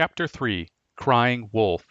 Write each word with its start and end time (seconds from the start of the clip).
Chapter 0.00 0.28
3 0.28 0.68
Crying 0.94 1.50
Wolf 1.52 1.84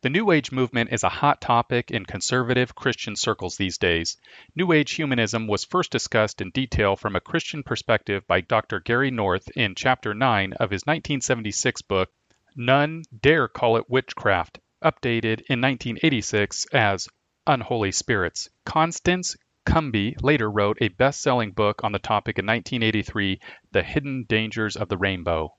The 0.00 0.10
New 0.10 0.32
Age 0.32 0.50
movement 0.50 0.92
is 0.92 1.04
a 1.04 1.08
hot 1.08 1.40
topic 1.40 1.92
in 1.92 2.04
conservative 2.04 2.74
Christian 2.74 3.14
circles 3.14 3.56
these 3.56 3.78
days. 3.78 4.16
New 4.56 4.72
Age 4.72 4.90
humanism 4.90 5.46
was 5.46 5.62
first 5.62 5.92
discussed 5.92 6.40
in 6.40 6.50
detail 6.50 6.96
from 6.96 7.14
a 7.14 7.20
Christian 7.20 7.62
perspective 7.62 8.26
by 8.26 8.40
Dr. 8.40 8.80
Gary 8.80 9.12
North 9.12 9.48
in 9.56 9.76
Chapter 9.76 10.12
9 10.12 10.54
of 10.54 10.72
his 10.72 10.82
1976 10.82 11.82
book, 11.82 12.10
None 12.56 13.04
Dare 13.20 13.46
Call 13.46 13.76
It 13.76 13.88
Witchcraft, 13.88 14.58
updated 14.82 15.42
in 15.42 15.60
1986 15.60 16.66
as 16.72 17.08
Unholy 17.46 17.92
Spirits. 17.92 18.50
Constance 18.64 19.36
Cumby 19.64 20.16
later 20.20 20.50
wrote 20.50 20.78
a 20.80 20.88
best 20.88 21.20
selling 21.20 21.52
book 21.52 21.84
on 21.84 21.92
the 21.92 22.00
topic 22.00 22.40
in 22.40 22.46
1983, 22.46 23.38
The 23.70 23.84
Hidden 23.84 24.24
Dangers 24.28 24.74
of 24.74 24.88
the 24.88 24.98
Rainbow. 24.98 25.54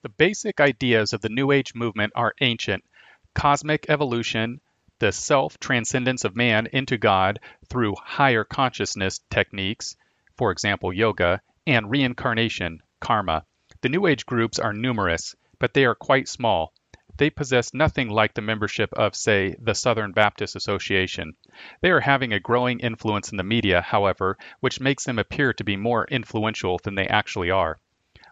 The 0.00 0.08
basic 0.10 0.60
ideas 0.60 1.12
of 1.12 1.22
the 1.22 1.28
New 1.28 1.50
Age 1.50 1.74
movement 1.74 2.12
are 2.14 2.32
ancient 2.40 2.84
cosmic 3.34 3.86
evolution, 3.88 4.60
the 5.00 5.10
self 5.10 5.58
transcendence 5.58 6.24
of 6.24 6.36
man 6.36 6.68
into 6.72 6.96
God 6.96 7.40
through 7.68 7.96
higher 7.96 8.44
consciousness 8.44 9.18
techniques, 9.28 9.96
for 10.36 10.52
example, 10.52 10.92
yoga, 10.92 11.42
and 11.66 11.90
reincarnation, 11.90 12.80
karma. 13.00 13.44
The 13.80 13.88
New 13.88 14.06
Age 14.06 14.24
groups 14.24 14.60
are 14.60 14.72
numerous, 14.72 15.34
but 15.58 15.74
they 15.74 15.84
are 15.84 15.96
quite 15.96 16.28
small. 16.28 16.72
They 17.16 17.30
possess 17.30 17.74
nothing 17.74 18.08
like 18.08 18.34
the 18.34 18.40
membership 18.40 18.92
of, 18.92 19.16
say, 19.16 19.56
the 19.58 19.74
Southern 19.74 20.12
Baptist 20.12 20.54
Association. 20.54 21.34
They 21.80 21.90
are 21.90 21.98
having 21.98 22.32
a 22.32 22.38
growing 22.38 22.78
influence 22.78 23.32
in 23.32 23.36
the 23.36 23.42
media, 23.42 23.82
however, 23.82 24.38
which 24.60 24.78
makes 24.78 25.02
them 25.02 25.18
appear 25.18 25.52
to 25.54 25.64
be 25.64 25.76
more 25.76 26.06
influential 26.06 26.78
than 26.84 26.94
they 26.94 27.08
actually 27.08 27.50
are. 27.50 27.80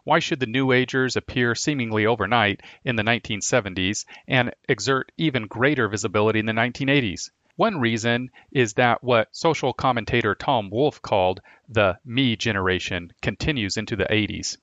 Why 0.06 0.20
should 0.20 0.38
the 0.38 0.46
New 0.46 0.70
Agers 0.70 1.16
appear 1.16 1.56
seemingly 1.56 2.06
overnight 2.06 2.62
in 2.84 2.94
the 2.94 3.02
1970s 3.02 4.04
and 4.28 4.54
exert 4.68 5.10
even 5.16 5.48
greater 5.48 5.88
visibility 5.88 6.38
in 6.38 6.46
the 6.46 6.52
1980s? 6.52 7.30
One 7.56 7.80
reason 7.80 8.30
is 8.52 8.74
that 8.74 9.02
what 9.02 9.34
social 9.34 9.72
commentator 9.72 10.36
Tom 10.36 10.70
Wolfe 10.70 11.02
called 11.02 11.40
the 11.68 11.98
me 12.04 12.36
generation 12.36 13.14
continues 13.20 13.76
into 13.76 13.96
the 13.96 14.04
80s. 14.04 14.58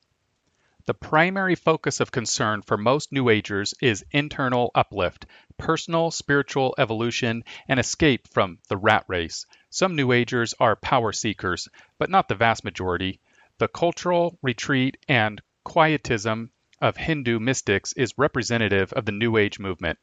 The 0.85 0.93
primary 0.93 1.55
focus 1.55 1.99
of 1.99 2.09
concern 2.09 2.61
for 2.61 2.77
most 2.77 3.11
New 3.11 3.27
Agers 3.27 3.73
is 3.81 4.05
internal 4.11 4.71
uplift, 4.73 5.25
personal 5.57 6.09
spiritual 6.11 6.73
evolution, 6.77 7.43
and 7.67 7.81
escape 7.81 8.29
from 8.29 8.59
the 8.69 8.77
rat 8.77 9.03
race. 9.09 9.45
Some 9.69 9.97
New 9.97 10.13
Agers 10.13 10.53
are 10.61 10.77
power 10.77 11.11
seekers, 11.11 11.67
but 11.97 12.09
not 12.09 12.29
the 12.29 12.35
vast 12.35 12.63
majority. 12.63 13.19
The 13.59 13.67
cultural 13.67 14.39
retreat 14.41 14.97
and 15.07 15.39
quietism 15.63 16.51
of 16.81 16.97
Hindu 16.97 17.39
mystics 17.39 17.93
is 17.93 18.17
representative 18.17 18.91
of 18.93 19.05
the 19.05 19.11
New 19.11 19.37
Age 19.37 19.59
movement. 19.59 19.99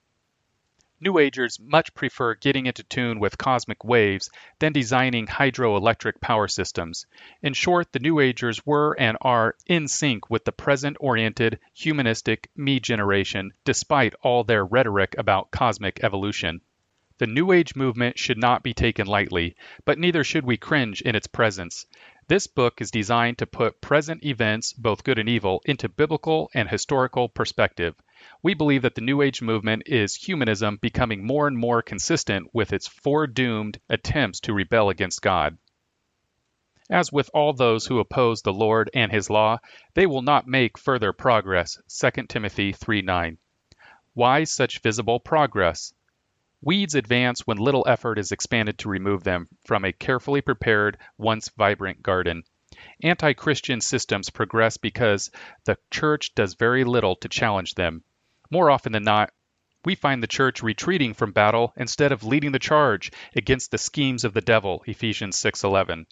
New 1.00 1.18
Agers 1.18 1.58
much 1.58 1.92
prefer 1.94 2.34
getting 2.34 2.66
into 2.66 2.84
tune 2.84 3.18
with 3.18 3.38
cosmic 3.38 3.82
waves 3.82 4.30
than 4.60 4.72
designing 4.72 5.26
hydroelectric 5.26 6.20
power 6.20 6.46
systems. 6.46 7.06
In 7.42 7.54
short, 7.54 7.90
the 7.90 7.98
New 7.98 8.20
Agers 8.20 8.64
were 8.64 8.94
and 9.00 9.18
are 9.20 9.56
in 9.66 9.88
sync 9.88 10.30
with 10.30 10.44
the 10.44 10.52
present 10.52 10.96
oriented, 11.00 11.58
humanistic 11.74 12.50
me 12.54 12.78
generation, 12.78 13.52
despite 13.64 14.14
all 14.22 14.44
their 14.44 14.64
rhetoric 14.64 15.16
about 15.18 15.50
cosmic 15.50 16.04
evolution. 16.04 16.60
The 17.16 17.26
New 17.26 17.52
Age 17.52 17.76
movement 17.76 18.18
should 18.18 18.38
not 18.38 18.62
be 18.62 18.72
taken 18.72 19.06
lightly, 19.06 19.54
but 19.84 19.98
neither 19.98 20.22
should 20.22 20.44
we 20.44 20.56
cringe 20.56 21.02
in 21.02 21.14
its 21.14 21.26
presence. 21.26 21.84
This 22.30 22.46
book 22.46 22.80
is 22.80 22.92
designed 22.92 23.38
to 23.38 23.46
put 23.48 23.80
present 23.80 24.24
events, 24.24 24.72
both 24.72 25.02
good 25.02 25.18
and 25.18 25.28
evil, 25.28 25.60
into 25.64 25.88
biblical 25.88 26.48
and 26.54 26.68
historical 26.68 27.28
perspective. 27.28 27.96
We 28.40 28.54
believe 28.54 28.82
that 28.82 28.94
the 28.94 29.00
New 29.00 29.20
Age 29.20 29.42
movement 29.42 29.82
is 29.86 30.14
humanism 30.14 30.76
becoming 30.76 31.26
more 31.26 31.48
and 31.48 31.58
more 31.58 31.82
consistent 31.82 32.48
with 32.52 32.72
its 32.72 32.86
foredoomed 32.86 33.80
attempts 33.88 34.38
to 34.42 34.52
rebel 34.52 34.90
against 34.90 35.22
God. 35.22 35.58
As 36.88 37.10
with 37.10 37.30
all 37.34 37.52
those 37.52 37.86
who 37.86 37.98
oppose 37.98 38.42
the 38.42 38.52
Lord 38.52 38.90
and 38.94 39.10
his 39.10 39.28
law, 39.28 39.58
they 39.94 40.06
will 40.06 40.22
not 40.22 40.46
make 40.46 40.78
further 40.78 41.12
progress. 41.12 41.78
2 41.88 42.28
Timothy 42.28 42.72
3:9. 42.72 43.38
Why 44.14 44.44
such 44.44 44.82
visible 44.82 45.18
progress? 45.18 45.92
Weeds 46.62 46.94
advance 46.94 47.46
when 47.46 47.56
little 47.56 47.84
effort 47.88 48.18
is 48.18 48.32
expended 48.32 48.78
to 48.78 48.90
remove 48.90 49.24
them 49.24 49.48
from 49.64 49.84
a 49.84 49.92
carefully 49.92 50.42
prepared, 50.42 50.98
once 51.16 51.48
vibrant 51.56 52.02
garden. 52.02 52.42
Anti 53.02 53.32
Christian 53.32 53.80
systems 53.80 54.28
progress 54.28 54.76
because 54.76 55.30
the 55.64 55.78
church 55.90 56.34
does 56.34 56.54
very 56.54 56.84
little 56.84 57.16
to 57.16 57.28
challenge 57.30 57.76
them. 57.76 58.04
More 58.50 58.70
often 58.70 58.92
than 58.92 59.04
not, 59.04 59.32
we 59.82 59.94
find 59.94 60.22
the 60.22 60.26
church 60.26 60.62
retreating 60.62 61.14
from 61.14 61.32
battle 61.32 61.72
instead 61.76 62.12
of 62.12 62.24
leading 62.24 62.52
the 62.52 62.58
charge 62.58 63.10
against 63.34 63.70
the 63.70 63.78
schemes 63.78 64.24
of 64.24 64.34
the 64.34 64.42
devil 64.42 64.82
ephesians 64.86 65.38
6:11 65.38 66.04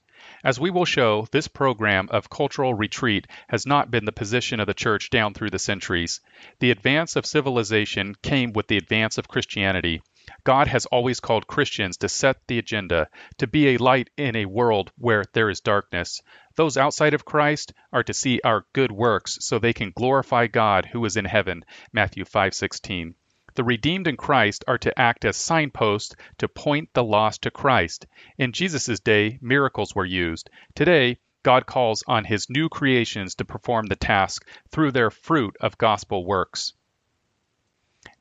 as 0.42 0.58
we 0.58 0.70
will 0.70 0.86
show 0.86 1.26
this 1.30 1.48
program 1.48 2.08
of 2.10 2.30
cultural 2.30 2.72
retreat 2.72 3.26
has 3.50 3.66
not 3.66 3.90
been 3.90 4.06
the 4.06 4.12
position 4.12 4.58
of 4.58 4.66
the 4.66 4.72
church 4.72 5.10
down 5.10 5.34
through 5.34 5.50
the 5.50 5.58
centuries 5.58 6.22
the 6.60 6.70
advance 6.70 7.14
of 7.14 7.26
civilization 7.26 8.14
came 8.22 8.54
with 8.54 8.68
the 8.68 8.78
advance 8.78 9.18
of 9.18 9.28
christianity 9.28 10.00
God 10.44 10.68
has 10.68 10.86
always 10.86 11.20
called 11.20 11.46
Christians 11.46 11.96
to 11.98 12.08
set 12.08 12.46
the 12.46 12.58
agenda, 12.58 13.08
to 13.38 13.46
be 13.46 13.68
a 13.68 13.78
light 13.78 14.10
in 14.16 14.36
a 14.36 14.46
world 14.46 14.90
where 14.98 15.24
there 15.32 15.50
is 15.50 15.60
darkness. 15.60 16.20
Those 16.56 16.76
outside 16.76 17.14
of 17.14 17.24
Christ 17.24 17.72
are 17.92 18.02
to 18.02 18.12
see 18.12 18.40
our 18.44 18.66
good 18.72 18.92
works 18.92 19.38
so 19.40 19.58
they 19.58 19.72
can 19.72 19.92
glorify 19.92 20.46
God 20.46 20.86
who 20.86 21.04
is 21.04 21.16
in 21.16 21.24
heaven. 21.24 21.64
Matthew 21.92 22.24
5:16. 22.24 23.14
The 23.54 23.64
redeemed 23.64 24.06
in 24.06 24.16
Christ 24.16 24.64
are 24.68 24.78
to 24.78 24.96
act 24.98 25.24
as 25.24 25.36
signposts 25.36 26.14
to 26.38 26.48
point 26.48 26.90
the 26.92 27.02
lost 27.02 27.42
to 27.42 27.50
Christ. 27.50 28.06
In 28.36 28.52
Jesus' 28.52 29.00
day, 29.00 29.38
miracles 29.40 29.94
were 29.94 30.04
used. 30.04 30.48
Today, 30.74 31.18
God 31.42 31.66
calls 31.66 32.04
on 32.06 32.24
his 32.24 32.50
new 32.50 32.68
creations 32.68 33.34
to 33.36 33.44
perform 33.44 33.86
the 33.86 33.96
task 33.96 34.46
through 34.70 34.92
their 34.92 35.10
fruit 35.10 35.56
of 35.60 35.78
gospel 35.78 36.24
works. 36.24 36.74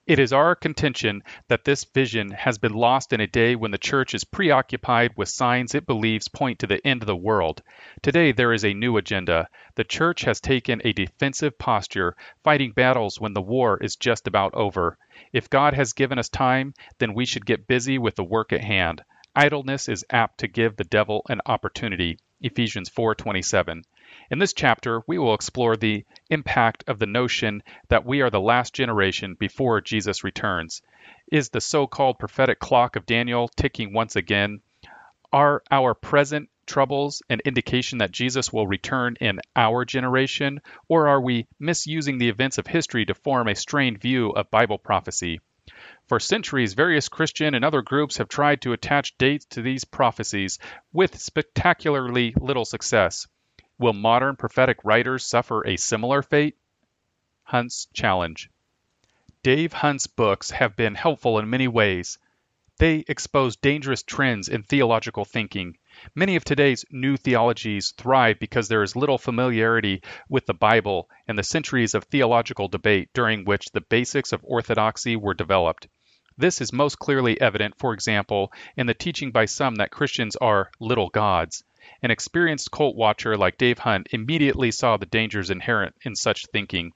It 0.08 0.20
is 0.20 0.32
our 0.32 0.56
contention 0.56 1.22
that 1.50 1.66
this 1.66 1.84
vision 1.84 2.32
has 2.32 2.58
been 2.58 2.72
lost 2.72 3.12
in 3.12 3.20
a 3.20 3.28
day 3.28 3.58
when 3.58 3.72
the 3.72 3.78
church 3.78 4.16
is 4.16 4.24
preoccupied 4.24 5.12
with 5.18 5.28
signs 5.28 5.76
it 5.76 5.86
believes 5.86 6.30
point 6.30 6.60
to 6.60 6.68
the 6.68 6.80
end 6.88 7.04
of 7.04 7.08
the 7.08 7.16
world. 7.18 7.62
Today 8.02 8.32
there 8.32 8.54
is 8.54 8.64
a 8.64 8.74
new 8.74 8.96
agenda. 8.96 9.50
The 9.76 9.84
church 9.84 10.22
has 10.22 10.40
taken 10.40 10.82
a 10.86 10.94
defensive 10.94 11.60
posture, 11.60 12.16
fighting 12.42 12.72
battles 12.72 13.20
when 13.20 13.34
the 13.34 13.42
war 13.42 13.84
is 13.84 13.98
just 13.98 14.28
about 14.28 14.54
over. 14.54 14.98
If 15.34 15.50
God 15.50 15.74
has 15.74 15.92
given 15.92 16.18
us 16.18 16.30
time, 16.30 16.74
then 17.00 17.14
we 17.14 17.26
should 17.26 17.46
get 17.46 17.68
busy 17.68 17.98
with 17.98 18.16
the 18.16 18.24
work 18.24 18.54
at 18.54 18.64
hand. 18.64 19.04
Idleness 19.36 19.90
is 19.90 20.06
apt 20.10 20.38
to 20.38 20.48
give 20.48 20.78
the 20.78 20.86
devil 20.86 21.26
an 21.28 21.42
opportunity. 21.46 22.18
Ephesians 22.40 22.90
4:27. 22.90 23.84
In 24.30 24.40
this 24.40 24.52
chapter, 24.52 25.04
we 25.08 25.18
will 25.18 25.34
explore 25.34 25.78
the 25.78 26.04
impact 26.30 26.84
of 26.88 27.00
the 27.00 27.06
notion 27.06 27.64
that 27.88 28.06
we 28.06 28.20
are 28.22 28.30
the 28.30 28.42
last 28.42 28.74
generation 28.74 29.36
before 29.36 29.80
Jesus 29.80 30.24
returns. 30.24 30.82
Is 31.32 31.50
the 31.50 31.62
so 31.62 31.88
called 31.88 32.20
prophetic 32.20 32.60
clock 32.60 32.98
of 32.98 33.06
Daniel 33.06 33.48
ticking 33.48 33.94
once 33.94 34.18
again? 34.18 34.60
Are 35.32 35.64
our 35.72 35.94
present 35.94 36.50
troubles 36.66 37.22
an 37.30 37.40
indication 37.46 38.00
that 38.00 38.12
Jesus 38.12 38.52
will 38.52 38.68
return 38.68 39.16
in 39.22 39.40
our 39.56 39.86
generation, 39.86 40.60
or 40.90 41.08
are 41.08 41.22
we 41.22 41.48
misusing 41.58 42.18
the 42.18 42.28
events 42.28 42.58
of 42.58 42.68
history 42.68 43.06
to 43.06 43.14
form 43.14 43.48
a 43.48 43.56
strained 43.56 44.02
view 44.02 44.32
of 44.32 44.52
Bible 44.52 44.78
prophecy? 44.78 45.40
For 46.08 46.20
centuries, 46.20 46.74
various 46.74 47.08
Christian 47.08 47.54
and 47.54 47.64
other 47.64 47.82
groups 47.82 48.18
have 48.18 48.28
tried 48.28 48.62
to 48.64 48.74
attach 48.74 49.18
dates 49.18 49.46
to 49.52 49.62
these 49.62 49.86
prophecies 49.86 50.60
with 50.92 51.18
spectacularly 51.18 52.34
little 52.38 52.66
success. 52.66 53.28
Will 53.80 53.94
modern 53.94 54.36
prophetic 54.36 54.84
writers 54.84 55.26
suffer 55.26 55.66
a 55.66 55.78
similar 55.78 56.22
fate? 56.22 56.58
Hunt's 57.44 57.88
Challenge. 57.94 58.50
Dave 59.44 59.72
Hunt's 59.72 60.08
books 60.08 60.50
have 60.52 60.76
been 60.76 60.96
helpful 60.96 61.38
in 61.38 61.50
many 61.50 61.68
ways. 61.68 62.18
They 62.80 63.06
expose 63.08 63.56
dangerous 63.56 64.04
trends 64.04 64.50
in 64.50 64.64
theological 64.64 65.26
thinking. 65.26 65.78
Many 66.16 66.36
of 66.36 66.44
today's 66.44 66.86
new 66.92 67.18
theologies 67.18 67.92
thrive 67.98 68.40
because 68.40 68.68
there 68.68 68.84
is 68.84 68.96
little 68.96 69.18
familiarity 69.18 70.02
with 70.28 70.46
the 70.46 70.54
Bible 70.54 71.10
and 71.28 71.38
the 71.38 71.44
centuries 71.44 71.94
of 71.94 72.04
theological 72.04 72.68
debate 72.68 73.10
during 73.14 73.46
which 73.46 73.72
the 73.72 73.82
basics 73.82 74.34
of 74.34 74.44
orthodoxy 74.44 75.16
were 75.16 75.34
developed. 75.34 75.88
This 76.40 76.62
is 76.62 76.72
most 76.72 77.00
clearly 77.00 77.42
evident, 77.42 77.80
for 77.80 77.94
example, 77.94 78.54
in 78.76 78.86
the 78.86 78.94
teaching 78.94 79.32
by 79.32 79.46
some 79.46 79.76
that 79.76 79.90
Christians 79.90 80.36
are 80.36 80.70
little 80.80 81.10
gods. 81.10 81.64
An 82.04 82.12
experienced 82.12 82.70
cult 82.70 82.96
watcher 82.96 83.36
like 83.36 83.58
Dave 83.58 83.80
Hunt 83.80 84.10
immediately 84.12 84.70
saw 84.70 84.98
the 84.98 85.08
dangers 85.08 85.50
inherent 85.50 85.96
in 86.04 86.16
such 86.16 86.46
thinking. 86.54 86.92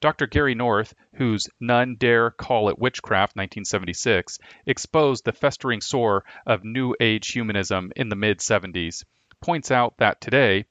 Dr. 0.00 0.26
Gary 0.26 0.54
North, 0.54 0.94
whose 1.16 1.48
None 1.60 1.96
Dare 1.96 2.30
Call 2.30 2.70
It 2.70 2.78
Witchcraft 2.78 3.36
1976 3.36 4.38
exposed 4.64 5.24
the 5.24 5.32
festering 5.32 5.82
sore 5.82 6.24
of 6.46 6.64
New 6.64 6.94
Age 6.98 7.28
humanism 7.28 7.92
in 7.94 8.08
the 8.08 8.16
mid 8.16 8.38
70s, 8.38 9.04
points 9.42 9.70
out 9.70 9.98
that 9.98 10.20
today, 10.20 10.64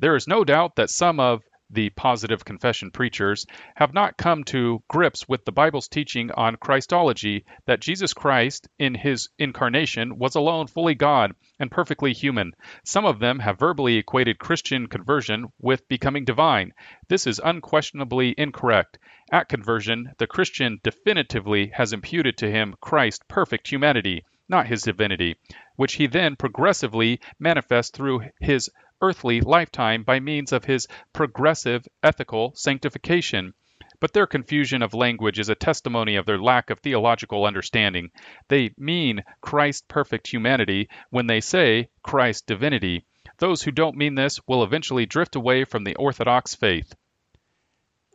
there 0.00 0.16
is 0.16 0.26
no 0.26 0.42
doubt 0.42 0.74
that 0.76 0.90
some 0.90 1.20
of 1.20 1.42
the 1.72 1.90
positive 1.90 2.44
confession 2.44 2.90
preachers, 2.90 3.46
have 3.74 3.94
not 3.94 4.16
come 4.16 4.44
to 4.44 4.82
grips 4.88 5.28
with 5.28 5.44
the 5.44 5.52
Bible's 5.52 5.88
teaching 5.88 6.30
on 6.32 6.56
Christology 6.56 7.44
that 7.66 7.80
Jesus 7.80 8.12
Christ, 8.12 8.68
in 8.78 8.94
his 8.94 9.30
incarnation, 9.38 10.18
was 10.18 10.34
alone 10.34 10.66
fully 10.66 10.94
God 10.94 11.32
and 11.58 11.70
perfectly 11.70 12.12
human. 12.12 12.52
Some 12.84 13.04
of 13.04 13.18
them 13.18 13.38
have 13.38 13.58
verbally 13.58 13.96
equated 13.96 14.38
Christian 14.38 14.86
conversion 14.86 15.46
with 15.58 15.88
becoming 15.88 16.24
divine. 16.24 16.72
This 17.08 17.26
is 17.26 17.40
unquestionably 17.42 18.34
incorrect. 18.36 18.98
At 19.32 19.48
conversion, 19.48 20.12
the 20.18 20.26
Christian 20.26 20.78
definitively 20.82 21.68
has 21.74 21.92
imputed 21.92 22.36
to 22.38 22.50
him 22.50 22.74
Christ's 22.80 23.24
perfect 23.28 23.70
humanity, 23.70 24.24
not 24.48 24.66
his 24.66 24.82
divinity, 24.82 25.36
which 25.76 25.94
he 25.94 26.06
then 26.06 26.36
progressively 26.36 27.20
manifests 27.38 27.96
through 27.96 28.22
his 28.40 28.70
earthly 29.02 29.40
lifetime 29.40 30.04
by 30.04 30.20
means 30.20 30.52
of 30.52 30.64
his 30.64 30.86
progressive 31.12 31.86
ethical 32.02 32.52
sanctification. 32.54 33.52
But 34.00 34.12
their 34.12 34.26
confusion 34.26 34.82
of 34.82 34.94
language 34.94 35.38
is 35.38 35.48
a 35.48 35.54
testimony 35.54 36.16
of 36.16 36.24
their 36.24 36.38
lack 36.38 36.70
of 36.70 36.80
theological 36.80 37.44
understanding. 37.44 38.10
They 38.48 38.70
mean 38.78 39.22
Christ's 39.40 39.84
perfect 39.86 40.28
humanity 40.32 40.88
when 41.10 41.26
they 41.26 41.40
say 41.40 41.90
Christ's 42.02 42.42
divinity. 42.42 43.04
Those 43.38 43.62
who 43.62 43.70
don't 43.70 43.96
mean 43.96 44.14
this 44.14 44.40
will 44.46 44.64
eventually 44.64 45.06
drift 45.06 45.36
away 45.36 45.64
from 45.64 45.84
the 45.84 45.96
Orthodox 45.96 46.54
faith. 46.54 46.94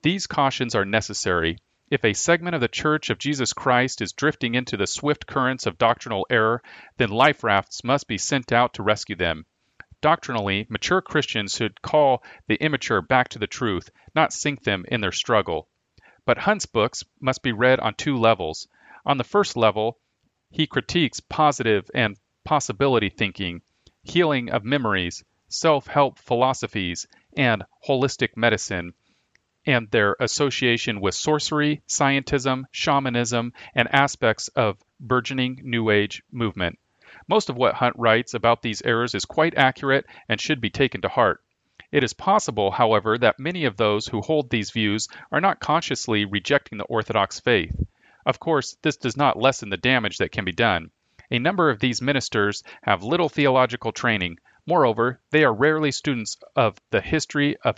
These 0.04 0.28
cautions 0.28 0.76
are 0.76 0.86
necessary. 0.86 1.58
If 1.90 2.04
a 2.04 2.14
segment 2.14 2.56
of 2.56 2.62
the 2.62 2.68
Church 2.68 3.10
of 3.10 3.18
Jesus 3.18 3.54
Christ 3.54 4.02
is 4.02 4.12
drifting 4.12 4.56
into 4.56 4.78
the 4.78 4.88
swift 4.88 5.26
currents 5.26 5.66
of 5.66 5.78
doctrinal 5.78 6.28
error, 6.30 6.62
then 6.98 7.10
life 7.10 7.44
rafts 7.44 7.84
must 7.84 8.08
be 8.08 8.18
sent 8.18 8.52
out 8.52 8.74
to 8.74 8.84
rescue 8.84 9.16
them. 9.16 9.46
Doctrinally, 10.02 10.68
mature 10.70 11.02
Christians 11.02 11.56
should 11.56 11.82
call 11.82 12.24
the 12.48 12.56
immature 12.56 13.02
back 13.02 13.30
to 13.30 13.40
the 13.40 13.48
truth, 13.48 13.90
not 14.14 14.32
sink 14.32 14.64
them 14.64 14.86
in 14.88 15.02
their 15.02 15.12
struggle. 15.12 15.70
But 16.24 16.38
Hunt's 16.38 16.68
books 16.68 17.04
must 17.20 17.42
be 17.42 17.52
read 17.52 17.80
on 17.80 17.96
two 17.96 18.16
levels. 18.16 18.68
On 19.06 19.18
the 19.18 19.24
first 19.24 19.58
level, 19.58 20.00
he 20.52 20.68
critiques 20.68 21.20
positive 21.20 21.90
and 21.96 22.16
possibility 22.44 23.10
thinking, 23.10 23.62
healing 24.04 24.52
of 24.52 24.64
memories, 24.64 25.24
self 25.48 25.88
help 25.88 26.20
philosophies, 26.20 27.08
and 27.36 27.64
holistic 27.88 28.38
medicine, 28.38 28.94
and 29.66 29.90
their 29.92 30.16
association 30.20 31.02
with 31.02 31.16
sorcery, 31.16 31.82
scientism, 31.88 32.66
shamanism, 32.72 33.52
and 33.74 33.88
aspects 33.92 34.48
of 34.50 34.78
burgeoning 35.00 35.60
New 35.64 35.90
Age 35.90 36.22
movement. 36.32 36.78
Most 37.28 37.50
of 37.50 37.58
what 37.58 37.76
Hunt 37.76 37.96
writes 37.98 38.34
about 38.34 38.62
these 38.62 38.82
errors 38.84 39.14
is 39.14 39.26
quite 39.26 39.58
accurate 39.58 40.06
and 40.30 40.40
should 40.40 40.62
be 40.62 40.70
taken 40.70 41.02
to 41.02 41.10
heart. 41.10 41.44
It 41.92 42.04
is 42.04 42.14
possible, 42.14 42.72
however, 42.72 43.18
that 43.18 43.40
many 43.40 43.66
of 43.66 43.78
those 43.78 44.08
who 44.08 44.22
hold 44.22 44.50
these 44.50 44.72
views 44.72 45.08
are 45.32 45.42
not 45.42 45.60
consciously 45.60 46.26
rejecting 46.26 46.78
the 46.78 46.86
Orthodox 46.86 47.40
faith. 47.40 47.76
Of 48.26 48.40
course, 48.40 48.78
this 48.82 48.98
does 48.98 49.16
not 49.16 49.40
lessen 49.40 49.70
the 49.70 49.78
damage 49.78 50.18
that 50.18 50.32
can 50.32 50.46
be 50.46 50.52
done. 50.52 50.92
A 51.30 51.40
number 51.40 51.70
of 51.70 51.80
these 51.80 52.02
ministers 52.02 52.64
have 52.82 53.04
little 53.04 53.30
theological 53.30 53.92
training. 53.92 54.40
Moreover, 54.66 55.20
they 55.32 55.44
are 55.44 55.54
rarely 55.54 55.92
students 55.92 56.38
of 56.56 56.78
the 56.92 57.02
history 57.02 57.58
of 57.58 57.78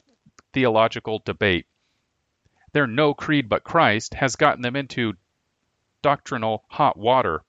theological 0.54 1.19
debate. 1.25 1.66
Their 2.72 2.88
no 2.88 3.13
creed 3.16 3.50
but 3.50 3.63
Christ 3.63 4.13
has 4.13 4.36
gotten 4.36 4.62
them 4.62 4.75
into 4.75 5.18
doctrinal 6.04 6.66
hot 6.69 6.98
water. 6.98 7.44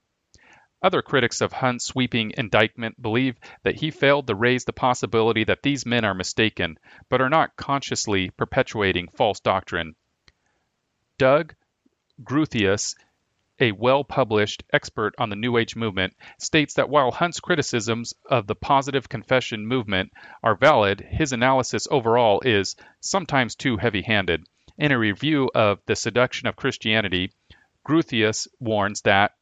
Other 0.82 1.02
critics 1.02 1.42
of 1.42 1.52
Hunt's 1.52 1.84
sweeping 1.84 2.32
indictment 2.38 3.00
believe 3.00 3.36
that 3.64 3.76
he 3.76 3.90
failed 3.90 4.26
to 4.26 4.34
raise 4.34 4.64
the 4.64 4.72
possibility 4.72 5.44
that 5.44 5.62
these 5.62 5.84
men 5.84 6.06
are 6.06 6.14
mistaken, 6.14 6.78
but 7.10 7.20
are 7.20 7.28
not 7.28 7.56
consciously 7.56 8.30
perpetuating 8.30 9.08
false 9.08 9.40
doctrine. 9.40 9.94
Doug 11.18 11.54
Groothuis, 12.24 12.94
a 13.58 13.72
well 13.72 14.04
published 14.04 14.62
expert 14.72 15.14
on 15.18 15.28
the 15.28 15.36
New 15.36 15.58
Age 15.58 15.76
movement, 15.76 16.16
states 16.38 16.72
that 16.74 16.88
while 16.88 17.10
Hunt's 17.10 17.40
criticisms 17.40 18.14
of 18.24 18.46
the 18.46 18.54
positive 18.54 19.06
confession 19.06 19.66
movement 19.66 20.12
are 20.42 20.54
valid, 20.54 21.00
his 21.00 21.34
analysis 21.34 21.86
overall 21.90 22.40
is 22.40 22.74
sometimes 23.00 23.54
too 23.54 23.76
heavy 23.76 24.00
handed. 24.00 24.46
In 24.78 24.92
a 24.92 24.98
review 24.98 25.50
of 25.54 25.80
The 25.84 25.94
Seduction 25.96 26.48
of 26.48 26.56
Christianity, 26.56 27.32
Groothuis 27.86 28.48
warns 28.58 29.02
that 29.02 29.32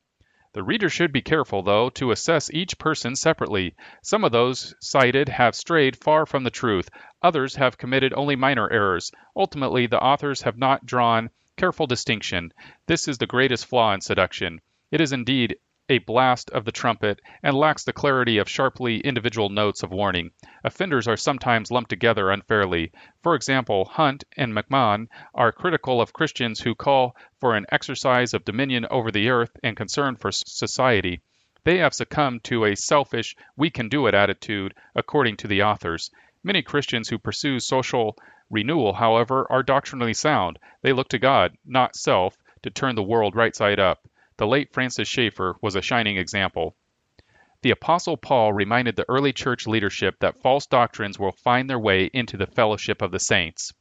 the 0.58 0.64
reader 0.64 0.88
should 0.90 1.12
be 1.12 1.22
careful, 1.22 1.62
though, 1.62 1.88
to 1.88 2.10
assess 2.10 2.50
each 2.52 2.78
person 2.78 3.14
separately. 3.14 3.76
Some 4.02 4.24
of 4.24 4.32
those 4.32 4.74
cited 4.80 5.28
have 5.28 5.54
strayed 5.54 5.96
far 5.96 6.26
from 6.26 6.42
the 6.42 6.50
truth, 6.50 6.90
others 7.22 7.54
have 7.54 7.78
committed 7.78 8.12
only 8.12 8.34
minor 8.34 8.68
errors. 8.68 9.12
Ultimately, 9.36 9.86
the 9.86 10.02
authors 10.02 10.42
have 10.42 10.58
not 10.58 10.84
drawn 10.84 11.30
careful 11.56 11.86
distinction. 11.86 12.52
This 12.88 13.06
is 13.06 13.18
the 13.18 13.26
greatest 13.28 13.66
flaw 13.66 13.94
in 13.94 14.00
seduction. 14.00 14.60
It 14.90 15.00
is 15.00 15.12
indeed 15.12 15.58
a 15.90 15.98
blast 15.98 16.50
of 16.50 16.64
the 16.64 16.72
trumpet 16.72 17.20
and 17.42 17.56
lacks 17.56 17.84
the 17.84 17.92
clarity 17.92 18.38
of 18.38 18.48
sharply 18.48 19.00
individual 19.00 19.48
notes 19.48 19.82
of 19.82 19.90
warning. 19.90 20.30
Offenders 20.64 21.08
are 21.08 21.16
sometimes 21.16 21.70
lumped 21.70 21.88
together 21.88 22.30
unfairly. 22.30 22.92
For 23.22 23.34
example, 23.34 23.86
Hunt 23.86 24.24
and 24.36 24.52
McMahon 24.52 25.08
are 25.34 25.52
critical 25.52 26.00
of 26.00 26.12
Christians 26.12 26.60
who 26.60 26.74
call 26.74 27.16
for 27.40 27.56
an 27.56 27.66
exercise 27.70 28.34
of 28.34 28.44
dominion 28.44 28.86
over 28.90 29.10
the 29.10 29.30
earth 29.30 29.56
and 29.62 29.76
concern 29.76 30.16
for 30.16 30.30
society. 30.30 31.20
They 31.64 31.78
have 31.78 31.94
succumbed 31.94 32.44
to 32.44 32.64
a 32.64 32.76
selfish, 32.76 33.36
we 33.56 33.70
can 33.70 33.88
do 33.88 34.06
it 34.06 34.14
attitude, 34.14 34.74
according 34.94 35.36
to 35.38 35.48
the 35.48 35.62
authors. 35.62 36.10
Many 36.42 36.62
Christians 36.62 37.08
who 37.08 37.18
pursue 37.18 37.60
social 37.60 38.16
renewal, 38.50 38.94
however, 38.94 39.46
are 39.50 39.62
doctrinally 39.62 40.14
sound. 40.14 40.58
They 40.82 40.92
look 40.92 41.08
to 41.08 41.18
God, 41.18 41.58
not 41.66 41.96
self, 41.96 42.38
to 42.62 42.70
turn 42.70 42.94
the 42.94 43.02
world 43.02 43.36
right 43.36 43.54
side 43.54 43.78
up. 43.78 44.07
The 44.38 44.46
late 44.46 44.72
Francis 44.72 45.08
Schaeffer 45.08 45.56
was 45.60 45.74
a 45.74 45.82
shining 45.82 46.16
example. 46.16 46.76
The 47.62 47.72
Apostle 47.72 48.16
Paul 48.16 48.52
reminded 48.52 48.94
the 48.94 49.08
early 49.08 49.32
church 49.32 49.66
leadership 49.66 50.20
that 50.20 50.40
false 50.40 50.64
doctrines 50.66 51.18
will 51.18 51.32
find 51.32 51.68
their 51.68 51.78
way 51.78 52.08
into 52.14 52.36
the 52.36 52.46
fellowship 52.46 53.02
of 53.02 53.10
the 53.10 53.18
saints. 53.18 53.72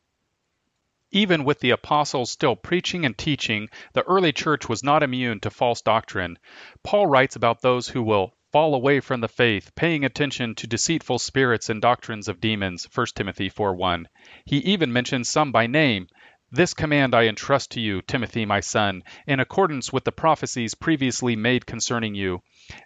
Even 1.11 1.43
with 1.43 1.59
the 1.59 1.69
apostles 1.69 2.31
still 2.31 2.55
preaching 2.55 3.05
and 3.05 3.15
teaching, 3.15 3.69
the 3.93 4.03
early 4.03 4.33
church 4.33 4.67
was 4.67 4.83
not 4.83 5.03
immune 5.03 5.39
to 5.41 5.51
false 5.51 5.81
doctrine. 5.81 6.39
Paul 6.83 7.05
writes 7.05 7.35
about 7.35 7.61
those 7.61 7.89
who 7.89 8.01
will 8.01 8.33
fall 8.51 8.73
away 8.73 8.99
from 8.99 9.21
the 9.21 9.27
faith, 9.27 9.75
paying 9.75 10.03
attention 10.03 10.55
to 10.55 10.65
deceitful 10.65 11.19
spirits 11.19 11.69
and 11.69 11.81
doctrines 11.81 12.27
of 12.27 12.41
demons, 12.41 12.87
1 12.93 13.07
Timothy 13.15 13.49
4:1. 13.49 14.05
He 14.43 14.57
even 14.57 14.91
mentions 14.91 15.29
some 15.29 15.51
by 15.51 15.67
name, 15.67 16.07
this 16.51 16.73
command 16.73 17.13
I 17.13 17.25
entrust 17.25 17.71
to 17.71 17.81
you, 17.81 18.01
Timothy, 18.01 18.45
my 18.45 18.61
son, 18.61 19.03
in 19.25 19.39
accordance 19.39 19.91
with 19.91 20.05
the 20.05 20.11
prophecies 20.11 20.75
previously 20.75 21.35
made 21.35 21.65
concerning 21.65 22.15
you, 22.15 22.41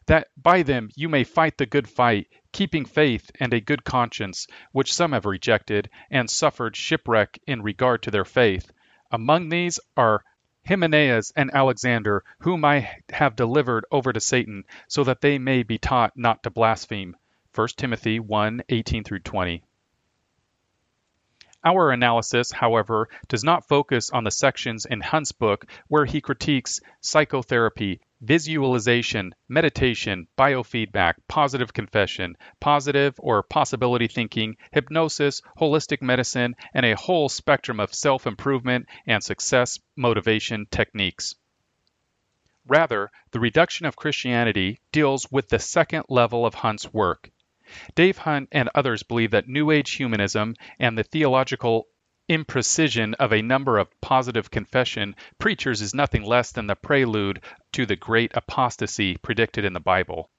that 0.08 0.30
by 0.36 0.64
them 0.64 0.90
you 0.96 1.08
may 1.08 1.24
fight 1.24 1.58
the 1.58 1.68
good 1.68 1.88
fight, 1.88 2.28
keeping 2.52 2.86
faith 2.86 3.30
and 3.40 3.54
a 3.54 3.62
good 3.62 3.84
conscience, 3.84 4.48
which 4.72 4.92
some 4.92 5.12
have 5.12 5.26
rejected, 5.26 5.90
and 6.10 6.30
suffered 6.30 6.76
shipwreck 6.76 7.38
in 7.46 7.62
regard 7.62 8.02
to 8.02 8.12
their 8.12 8.26
faith. 8.26 8.72
Among 9.12 9.50
these 9.50 9.80
are 9.96 10.24
Hymenaeus 10.68 11.32
and 11.36 11.52
Alexander, 11.54 12.24
whom 12.40 12.66
I 12.66 12.98
have 13.10 13.36
delivered 13.36 13.86
over 13.92 14.12
to 14.12 14.20
Satan, 14.20 14.64
so 14.88 15.04
that 15.04 15.22
they 15.22 15.38
may 15.38 15.64
be 15.64 15.78
taught 15.78 16.18
not 16.18 16.44
to 16.44 16.50
blaspheme. 16.50 17.16
1 17.54 17.68
Timothy 17.78 18.20
1 18.20 18.64
18 18.70 19.04
20. 19.04 19.64
Our 21.64 21.92
analysis, 21.92 22.52
however, 22.52 23.08
does 23.28 23.44
not 23.44 23.68
focus 23.68 24.10
on 24.10 24.24
the 24.24 24.32
sections 24.32 24.88
in 24.88 25.00
Hunt's 25.00 25.32
book 25.32 25.66
where 25.88 26.06
he 26.06 26.20
critiques 26.20 26.80
psychotherapy, 27.02 28.02
visualization, 28.20 29.36
meditation, 29.48 30.28
biofeedback, 30.40 31.16
positive 31.28 31.72
confession, 31.72 32.36
positive 32.60 33.14
or 33.20 33.44
possibility 33.44 34.08
thinking, 34.08 34.58
hypnosis, 34.72 35.44
holistic 35.60 36.02
medicine, 36.02 36.56
and 36.74 36.84
a 36.84 36.96
whole 36.96 37.30
spectrum 37.30 37.80
of 37.80 37.94
self 37.94 38.26
improvement 38.26 38.88
and 39.06 39.24
success 39.24 39.78
motivation 39.96 40.66
techniques. 40.72 41.36
Rather, 42.68 43.12
the 43.32 43.40
reduction 43.40 43.86
of 43.86 43.96
Christianity 43.96 44.80
deals 44.92 45.28
with 45.32 45.50
the 45.50 45.60
second 45.60 46.06
level 46.10 46.44
of 46.44 46.56
Hunt's 46.56 46.92
work 46.92 47.30
Dave 47.96 48.18
Hunt 48.18 48.50
and 48.52 48.70
others 48.76 49.02
believe 49.02 49.32
that 49.32 49.48
New 49.48 49.72
Age 49.72 49.92
humanism 49.92 50.56
and 50.78 50.98
the 50.98 51.04
theological 51.04 51.88
imprecision 52.30 53.14
of 53.14 53.32
a 53.32 53.42
number 53.42 53.78
of 53.78 53.88
positive 54.02 54.52
confession 54.52 55.16
preachers 55.40 55.82
is 55.82 55.94
nothing 55.94 56.24
less 56.24 56.52
than 56.52 56.68
the 56.68 56.76
prelude 56.76 57.42
to 57.72 57.86
the 57.86 57.96
great 57.96 58.32
apostasy 58.36 59.16
predicted 59.16 59.64
in 59.64 59.72
the 59.72 59.80
Bible. 59.80 60.30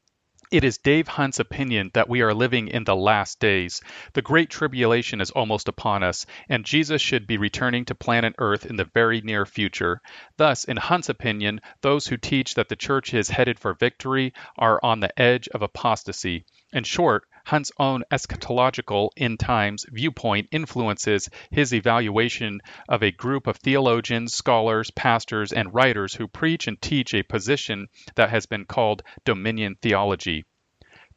It 0.53 0.65
is 0.65 0.77
Dave 0.77 1.09
Hunt's 1.09 1.41
opinion 1.41 1.91
that 1.95 2.11
we 2.11 2.21
are 2.21 2.35
living 2.35 2.69
in 2.69 2.85
the 2.85 2.95
last 2.95 3.41
days. 3.41 3.81
The 4.13 4.21
Great 4.21 4.51
Tribulation 4.51 5.23
is 5.23 5.31
almost 5.31 5.67
upon 5.67 6.03
us, 6.03 6.27
and 6.47 6.63
Jesus 6.63 7.01
should 7.01 7.27
be 7.27 7.39
returning 7.39 7.87
to 7.87 7.95
planet 7.95 8.35
Earth 8.37 8.67
in 8.67 8.77
the 8.77 8.85
very 8.85 9.23
near 9.23 9.47
future. 9.47 10.03
Thus, 10.37 10.65
in 10.65 10.77
Hunt's 10.77 11.09
opinion, 11.09 11.63
those 11.81 12.07
who 12.07 12.19
teach 12.19 12.53
that 12.57 12.69
the 12.69 12.77
church 12.77 13.15
is 13.15 13.31
headed 13.31 13.59
for 13.59 13.73
victory 13.73 14.35
are 14.59 14.79
on 14.83 15.01
the 15.01 15.19
edge 15.19 15.49
of 15.49 15.63
apostasy. 15.63 16.45
In 16.71 16.85
short, 16.85 17.25
Hunt's 17.45 17.73
own 17.79 18.05
eschatological 18.11 19.11
end 19.17 19.41
times 19.41 19.85
viewpoint 19.91 20.49
influences 20.53 21.29
his 21.51 21.75
evaluation 21.75 22.61
of 22.89 23.03
a 23.03 23.11
group 23.11 23.47
of 23.47 23.57
theologians, 23.57 24.35
scholars, 24.35 24.91
pastors, 24.91 25.53
and 25.53 25.75
writers 25.75 26.15
who 26.15 26.29
preach 26.29 26.67
and 26.67 26.81
teach 26.81 27.15
a 27.15 27.23
position 27.23 27.89
that 28.15 28.31
has 28.31 28.47
been 28.47 28.65
called 28.65 29.03
dominion 29.25 29.77
theology. 29.83 30.45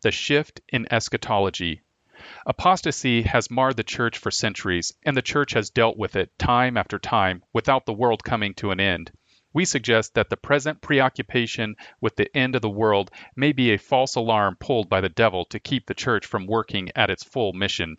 The 0.02 0.12
shift 0.12 0.62
in 0.70 0.92
eschatology. 0.92 1.82
Apostasy 2.48 3.22
has 3.24 3.52
marred 3.52 3.78
the 3.78 3.84
church 3.84 4.18
for 4.18 4.32
centuries, 4.32 4.94
and 5.06 5.16
the 5.16 5.22
church 5.22 5.54
has 5.54 5.70
dealt 5.70 5.98
with 5.98 6.16
it 6.16 6.38
time 6.40 6.78
after 6.78 6.98
time 6.98 7.44
without 7.54 7.86
the 7.86 7.94
world 7.94 8.24
coming 8.24 8.54
to 8.56 8.72
an 8.72 8.80
end. 8.80 9.12
We 9.56 9.64
suggest 9.64 10.16
that 10.16 10.30
the 10.30 10.36
present 10.36 10.82
preoccupation 10.82 11.78
with 12.02 12.18
the 12.18 12.28
end 12.36 12.58
of 12.58 12.62
the 12.62 12.70
world 12.70 13.10
may 13.38 13.54
be 13.54 13.72
a 13.72 13.78
false 13.78 14.16
alarm 14.16 14.58
pulled 14.60 14.90
by 14.90 15.00
the 15.00 15.08
devil 15.08 15.46
to 15.46 15.62
keep 15.62 15.86
the 15.86 15.94
church 15.94 16.26
from 16.26 16.46
working 16.46 16.90
at 16.94 17.10
its 17.10 17.24
full 17.24 17.54
mission. 17.54 17.96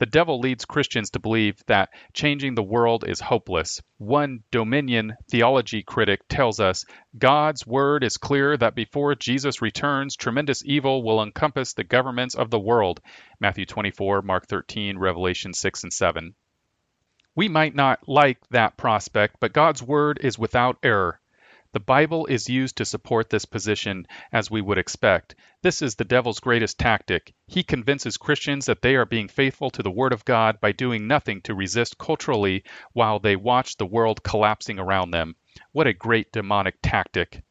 The 0.00 0.06
devil 0.06 0.40
leads 0.40 0.64
Christians 0.64 1.10
to 1.10 1.20
believe 1.20 1.64
that 1.66 1.90
changing 2.14 2.56
the 2.56 2.64
world 2.64 3.04
is 3.06 3.20
hopeless. 3.20 3.80
One 3.98 4.42
dominion 4.50 5.14
theology 5.30 5.84
critic 5.84 6.22
tells 6.28 6.58
us 6.58 6.84
God's 7.16 7.64
word 7.64 8.02
is 8.02 8.16
clear 8.16 8.56
that 8.56 8.74
before 8.74 9.14
Jesus 9.14 9.62
returns, 9.62 10.16
tremendous 10.16 10.64
evil 10.64 11.04
will 11.04 11.22
encompass 11.22 11.74
the 11.74 11.84
governments 11.84 12.34
of 12.34 12.50
the 12.50 12.58
world. 12.58 13.00
Matthew 13.38 13.66
24, 13.66 14.22
Mark 14.22 14.48
13, 14.48 14.98
Revelation 14.98 15.54
6 15.54 15.84
and 15.84 15.92
7. 15.92 16.34
We 17.38 17.48
might 17.48 17.76
not 17.76 18.08
like 18.08 18.40
that 18.50 18.76
prospect, 18.76 19.36
but 19.38 19.52
God's 19.52 19.80
word 19.80 20.18
is 20.20 20.40
without 20.40 20.76
error. 20.82 21.20
The 21.70 21.78
Bible 21.78 22.26
is 22.26 22.48
used 22.48 22.78
to 22.78 22.84
support 22.84 23.30
this 23.30 23.44
position, 23.44 24.08
as 24.32 24.50
we 24.50 24.60
would 24.60 24.76
expect. 24.76 25.36
This 25.62 25.80
is 25.80 25.94
the 25.94 26.04
devil's 26.04 26.40
greatest 26.40 26.80
tactic. 26.80 27.32
He 27.46 27.62
convinces 27.62 28.16
Christians 28.16 28.66
that 28.66 28.82
they 28.82 28.96
are 28.96 29.06
being 29.06 29.28
faithful 29.28 29.70
to 29.70 29.84
the 29.84 29.90
Word 29.92 30.12
of 30.12 30.24
God 30.24 30.60
by 30.60 30.72
doing 30.72 31.06
nothing 31.06 31.40
to 31.42 31.54
resist 31.54 31.96
culturally 31.96 32.64
while 32.92 33.20
they 33.20 33.36
watch 33.36 33.76
the 33.76 33.86
world 33.86 34.24
collapsing 34.24 34.80
around 34.80 35.12
them. 35.12 35.36
What 35.70 35.86
a 35.86 35.92
great 35.92 36.32
demonic 36.32 36.78
tactic! 36.82 37.44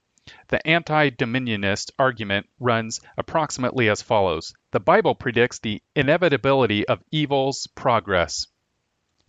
The 0.49 0.67
anti 0.67 1.11
dominionist 1.11 1.91
argument 1.97 2.49
runs 2.59 2.99
approximately 3.17 3.87
as 3.87 4.01
follows 4.01 4.53
The 4.71 4.81
Bible 4.81 5.15
predicts 5.15 5.59
the 5.59 5.81
inevitability 5.95 6.85
of 6.89 7.05
evil's 7.09 7.67
progress. 7.67 8.47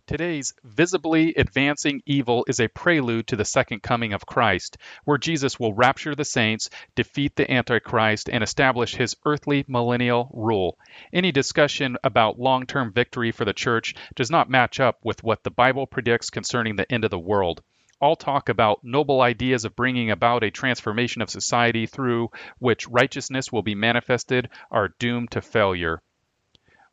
Today's 0.09 0.55
visibly 0.65 1.35
advancing 1.35 2.01
evil 2.07 2.47
is 2.49 2.61
a 2.61 2.69
prelude 2.69 3.27
to 3.27 3.37
the 3.37 3.45
second 3.45 3.83
coming 3.83 4.15
of 4.15 4.25
Christ, 4.25 4.79
where 5.05 5.19
Jesus 5.19 5.61
will 5.61 5.75
rapture 5.75 6.15
the 6.15 6.25
saints, 6.25 6.71
defeat 6.95 7.37
the 7.37 7.51
Antichrist, 7.53 8.31
and 8.31 8.43
establish 8.43 8.95
his 8.95 9.15
earthly 9.27 9.67
millennial 9.69 10.31
rule. 10.33 10.79
Any 11.13 11.31
discussion 11.31 11.99
about 12.03 12.41
long 12.41 12.65
term 12.65 12.91
victory 12.91 13.33
for 13.33 13.45
the 13.45 13.53
church 13.53 13.95
does 14.15 14.31
not 14.31 14.49
match 14.49 14.81
up 14.81 14.99
with 15.05 15.23
what 15.23 15.45
the 15.45 15.51
Bible 15.51 15.87
predicts 15.87 16.31
concerning 16.31 16.77
the 16.77 16.91
end 16.91 17.05
of 17.05 17.11
the 17.11 17.19
world. 17.19 17.63
All 18.01 18.17
talk 18.17 18.49
about 18.49 18.83
noble 18.83 19.21
ideas 19.21 19.67
of 19.67 19.77
bringing 19.77 20.11
about 20.11 20.43
a 20.43 20.51
transformation 20.51 21.21
of 21.21 21.29
society 21.29 21.85
through 21.85 22.31
which 22.59 22.89
righteousness 22.89 23.53
will 23.53 23.63
be 23.63 23.75
manifested 23.75 24.49
are 24.71 24.95
doomed 24.99 25.33
to 25.33 25.43
failure. 25.43 26.01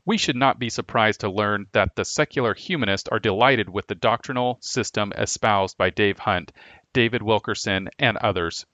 We 0.08 0.20
should 0.20 0.36
not 0.36 0.60
be 0.60 0.70
surprised 0.70 1.22
to 1.22 1.32
learn 1.32 1.66
that 1.72 1.96
the 1.96 2.06
secular 2.06 2.54
humanists 2.54 3.10
are 3.10 3.18
delighted 3.18 3.70
with 3.70 3.88
the 3.88 3.96
doctrinal 3.96 4.60
system 4.62 5.12
espoused 5.18 5.80
by 5.80 5.90
Dave 5.90 6.20
Hunt, 6.20 6.52
David 6.94 7.24
Wilkerson, 7.24 7.90
and 7.98 8.16
others. 8.18 8.68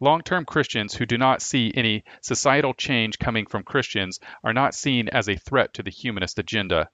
Long 0.00 0.22
term 0.22 0.44
Christians 0.44 0.94
who 0.94 1.06
do 1.06 1.16
not 1.16 1.40
see 1.40 1.70
any 1.76 2.02
societal 2.20 2.74
change 2.74 3.20
coming 3.20 3.46
from 3.46 3.62
Christians 3.62 4.18
are 4.42 4.52
not 4.52 4.74
seen 4.74 5.08
as 5.08 5.28
a 5.28 5.36
threat 5.36 5.72
to 5.74 5.84
the 5.84 5.92
humanist 5.92 6.40
agenda. 6.40 6.90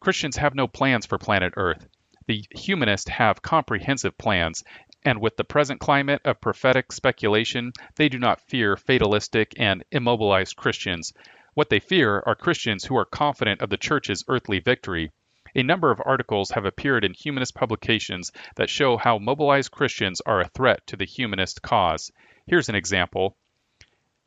Christians 0.00 0.36
have 0.36 0.54
no 0.54 0.66
plans 0.66 1.06
for 1.06 1.16
planet 1.16 1.54
Earth. 1.56 1.88
The 2.26 2.44
humanists 2.50 3.08
have 3.08 3.40
comprehensive 3.40 4.18
plans, 4.18 4.62
and 5.02 5.18
with 5.18 5.38
the 5.38 5.44
present 5.44 5.80
climate 5.80 6.20
of 6.26 6.42
prophetic 6.42 6.92
speculation, 6.92 7.72
they 7.96 8.10
do 8.10 8.18
not 8.18 8.42
fear 8.42 8.76
fatalistic 8.76 9.54
and 9.56 9.82
immobilized 9.90 10.56
Christians. 10.56 11.14
What 11.60 11.68
they 11.68 11.78
fear 11.78 12.22
are 12.24 12.34
Christians 12.34 12.86
who 12.86 12.96
are 12.96 13.04
confident 13.04 13.60
of 13.60 13.68
the 13.68 13.76
Church's 13.76 14.24
earthly 14.28 14.60
victory. 14.60 15.10
A 15.54 15.62
number 15.62 15.90
of 15.90 16.00
articles 16.06 16.52
have 16.52 16.64
appeared 16.64 17.04
in 17.04 17.12
humanist 17.12 17.54
publications 17.54 18.32
that 18.56 18.70
show 18.70 18.96
how 18.96 19.18
mobilized 19.18 19.70
Christians 19.70 20.22
are 20.22 20.40
a 20.40 20.48
threat 20.48 20.86
to 20.86 20.96
the 20.96 21.04
humanist 21.04 21.60
cause. 21.60 22.10
Here's 22.46 22.70
an 22.70 22.76
example. 22.76 23.36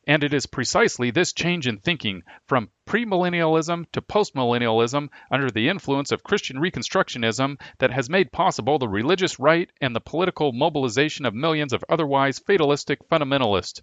And 0.06 0.24
it 0.24 0.32
is 0.32 0.46
precisely 0.46 1.10
this 1.10 1.34
change 1.34 1.66
in 1.66 1.80
thinking 1.80 2.22
from 2.46 2.70
premillennialism 2.86 3.92
to 3.94 4.02
postmillennialism 4.04 5.10
under 5.32 5.50
the 5.50 5.70
influence 5.70 6.12
of 6.12 6.22
Christian 6.22 6.58
Reconstructionism 6.58 7.60
that 7.80 7.90
has 7.90 8.12
made 8.12 8.32
possible 8.32 8.78
the 8.78 8.88
religious 8.88 9.40
right 9.40 9.72
and 9.82 9.96
the 9.96 10.02
political 10.02 10.52
mobilization 10.52 11.26
of 11.26 11.34
millions 11.34 11.74
of 11.74 11.84
otherwise 11.90 12.38
fatalistic 12.38 13.00
fundamentalists. 13.10 13.82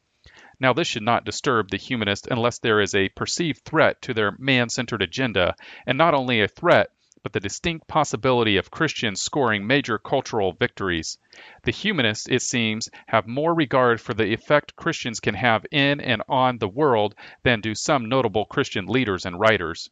Now, 0.60 0.74
this 0.74 0.86
should 0.86 1.02
not 1.02 1.24
disturb 1.24 1.70
the 1.70 1.78
humanist 1.78 2.28
unless 2.30 2.58
there 2.58 2.82
is 2.82 2.94
a 2.94 3.08
perceived 3.08 3.64
threat 3.64 4.02
to 4.02 4.12
their 4.12 4.36
man 4.38 4.68
centered 4.68 5.00
agenda, 5.00 5.56
and 5.86 5.96
not 5.96 6.12
only 6.12 6.42
a 6.42 6.48
threat, 6.48 6.90
but 7.22 7.32
the 7.32 7.40
distinct 7.40 7.88
possibility 7.88 8.58
of 8.58 8.70
Christians 8.70 9.22
scoring 9.22 9.66
major 9.66 9.98
cultural 9.98 10.52
victories. 10.52 11.18
The 11.62 11.70
humanists, 11.70 12.28
it 12.28 12.42
seems, 12.42 12.90
have 13.06 13.26
more 13.26 13.54
regard 13.54 14.00
for 14.00 14.12
the 14.12 14.32
effect 14.32 14.76
Christians 14.76 15.20
can 15.20 15.34
have 15.34 15.64
in 15.70 16.00
and 16.00 16.22
on 16.28 16.58
the 16.58 16.68
world 16.68 17.14
than 17.42 17.60
do 17.60 17.74
some 17.74 18.10
notable 18.10 18.44
Christian 18.44 18.86
leaders 18.86 19.24
and 19.24 19.40
writers. 19.40 19.90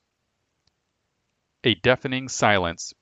A 1.64 1.74
deafening 1.76 2.28
silence. 2.28 2.92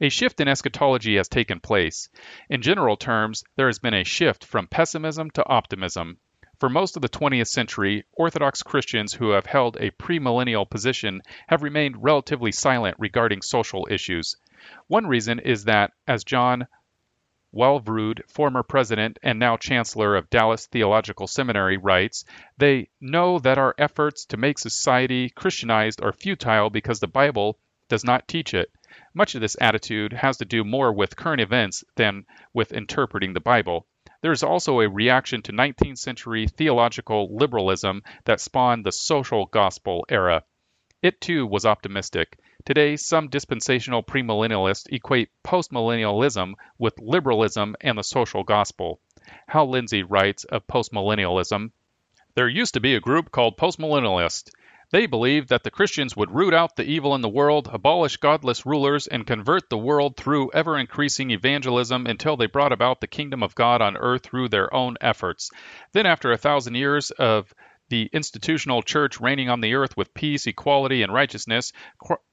A 0.00 0.08
shift 0.08 0.40
in 0.40 0.48
eschatology 0.48 1.16
has 1.16 1.28
taken 1.28 1.60
place. 1.60 2.08
In 2.48 2.62
general 2.62 2.96
terms, 2.96 3.42
there 3.56 3.66
has 3.66 3.78
been 3.78 3.94
a 3.94 4.04
shift 4.04 4.44
from 4.44 4.66
pessimism 4.66 5.30
to 5.32 5.46
optimism. 5.46 6.18
For 6.58 6.68
most 6.68 6.96
of 6.96 7.02
the 7.02 7.08
20th 7.08 7.46
century, 7.46 8.04
Orthodox 8.12 8.64
Christians 8.64 9.12
who 9.12 9.30
have 9.30 9.46
held 9.46 9.76
a 9.76 9.92
premillennial 9.92 10.68
position 10.68 11.22
have 11.46 11.62
remained 11.62 12.02
relatively 12.02 12.50
silent 12.50 12.96
regarding 12.98 13.42
social 13.42 13.86
issues. 13.88 14.36
One 14.88 15.06
reason 15.06 15.38
is 15.38 15.66
that, 15.66 15.92
as 16.08 16.24
John 16.24 16.66
Walvoord, 17.54 18.28
former 18.28 18.64
president 18.64 19.20
and 19.22 19.38
now 19.38 19.56
chancellor 19.56 20.16
of 20.16 20.30
Dallas 20.30 20.66
Theological 20.66 21.28
Seminary, 21.28 21.76
writes, 21.76 22.24
they 22.56 22.88
know 23.00 23.38
that 23.38 23.58
our 23.58 23.76
efforts 23.78 24.24
to 24.26 24.36
make 24.36 24.58
society 24.58 25.30
Christianized 25.30 26.02
are 26.02 26.12
futile 26.12 26.70
because 26.70 26.98
the 26.98 27.06
Bible 27.06 27.60
does 27.88 28.04
not 28.04 28.26
teach 28.26 28.52
it. 28.52 28.72
Much 29.14 29.36
of 29.36 29.40
this 29.40 29.56
attitude 29.60 30.12
has 30.12 30.38
to 30.38 30.44
do 30.44 30.64
more 30.64 30.92
with 30.92 31.16
current 31.16 31.40
events 31.40 31.84
than 31.94 32.26
with 32.52 32.72
interpreting 32.72 33.32
the 33.32 33.40
Bible. 33.40 33.86
There 34.20 34.32
is 34.32 34.42
also 34.42 34.80
a 34.80 34.88
reaction 34.88 35.42
to 35.42 35.52
19th 35.52 35.98
century 35.98 36.48
theological 36.48 37.36
liberalism 37.36 38.02
that 38.24 38.40
spawned 38.40 38.84
the 38.84 38.90
social 38.90 39.46
gospel 39.46 40.04
era. 40.08 40.42
It 41.00 41.20
too 41.20 41.46
was 41.46 41.64
optimistic. 41.64 42.36
Today, 42.64 42.96
some 42.96 43.28
dispensational 43.28 44.02
premillennialists 44.02 44.92
equate 44.92 45.30
postmillennialism 45.44 46.54
with 46.78 46.98
liberalism 46.98 47.76
and 47.80 47.96
the 47.96 48.02
social 48.02 48.42
gospel. 48.42 49.00
Hal 49.46 49.70
Lindsey 49.70 50.02
writes 50.02 50.42
of 50.42 50.66
postmillennialism 50.66 51.70
There 52.34 52.48
used 52.48 52.74
to 52.74 52.80
be 52.80 52.96
a 52.96 53.00
group 53.00 53.30
called 53.30 53.56
postmillennialists. 53.56 54.50
They 54.90 55.06
believed 55.06 55.50
that 55.50 55.64
the 55.64 55.70
Christians 55.70 56.16
would 56.16 56.30
root 56.30 56.54
out 56.54 56.76
the 56.76 56.84
evil 56.84 57.14
in 57.14 57.20
the 57.20 57.28
world, 57.28 57.68
abolish 57.70 58.16
godless 58.16 58.64
rulers, 58.64 59.06
and 59.06 59.26
convert 59.26 59.68
the 59.68 59.76
world 59.76 60.16
through 60.16 60.50
ever 60.52 60.78
increasing 60.78 61.30
evangelism 61.30 62.06
until 62.06 62.38
they 62.38 62.46
brought 62.46 62.72
about 62.72 63.02
the 63.02 63.06
kingdom 63.06 63.42
of 63.42 63.54
God 63.54 63.82
on 63.82 63.98
earth 63.98 64.22
through 64.22 64.48
their 64.48 64.72
own 64.72 64.96
efforts. 65.02 65.50
Then, 65.92 66.06
after 66.06 66.32
a 66.32 66.38
thousand 66.38 66.74
years 66.76 67.10
of 67.10 67.52
the 67.90 68.08
institutional 68.12 68.82
church 68.82 69.20
reigning 69.20 69.48
on 69.48 69.60
the 69.60 69.74
earth 69.74 69.96
with 69.96 70.14
peace, 70.14 70.46
equality, 70.46 71.02
and 71.02 71.12
righteousness, 71.12 71.72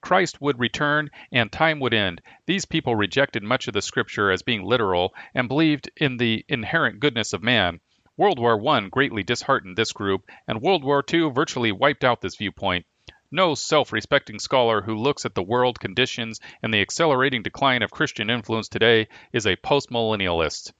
Christ 0.01 0.41
would 0.41 0.59
return 0.59 1.09
and 1.31 1.51
time 1.51 1.79
would 1.81 1.93
end. 1.93 2.21
These 2.45 2.65
people 2.65 2.95
rejected 2.95 3.43
much 3.43 3.67
of 3.67 3.73
the 3.73 3.81
scripture 3.81 4.31
as 4.31 4.43
being 4.43 4.63
literal 4.63 5.13
and 5.33 5.47
believed 5.47 5.89
in 5.97 6.17
the 6.17 6.45
inherent 6.47 6.99
goodness 6.99 7.33
of 7.33 7.43
man. 7.43 7.79
World 8.17 8.39
War 8.39 8.57
I 8.69 8.87
greatly 8.87 9.23
disheartened 9.23 9.75
this 9.75 9.91
group, 9.91 10.29
and 10.47 10.61
World 10.61 10.85
War 10.85 11.03
II 11.13 11.31
virtually 11.31 11.73
wiped 11.73 12.05
out 12.05 12.21
this 12.21 12.37
viewpoint. 12.37 12.85
No 13.29 13.55
self 13.55 13.91
respecting 13.91 14.39
scholar 14.39 14.81
who 14.81 14.95
looks 14.95 15.25
at 15.25 15.35
the 15.35 15.43
world 15.43 15.81
conditions 15.81 16.39
and 16.63 16.73
the 16.73 16.79
accelerating 16.79 17.43
decline 17.43 17.81
of 17.81 17.91
Christian 17.91 18.29
influence 18.29 18.69
today 18.69 19.09
is 19.33 19.45
a 19.45 19.57
postmillennialist. 19.57 20.71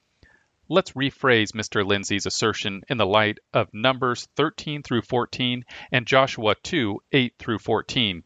Let's 0.70 0.94
rephrase 0.94 1.52
Mr. 1.52 1.86
Lindsey's 1.86 2.26
assertion 2.26 2.84
in 2.88 2.98
the 2.98 3.06
light 3.06 3.40
of 3.52 3.74
Numbers 3.74 4.30
13 4.38 4.82
through 4.82 5.02
14 5.02 5.66
and 5.92 6.08
Joshua 6.08 6.56
2 6.64 7.02
8 7.12 7.34
through 7.38 7.60
14. 7.60 8.24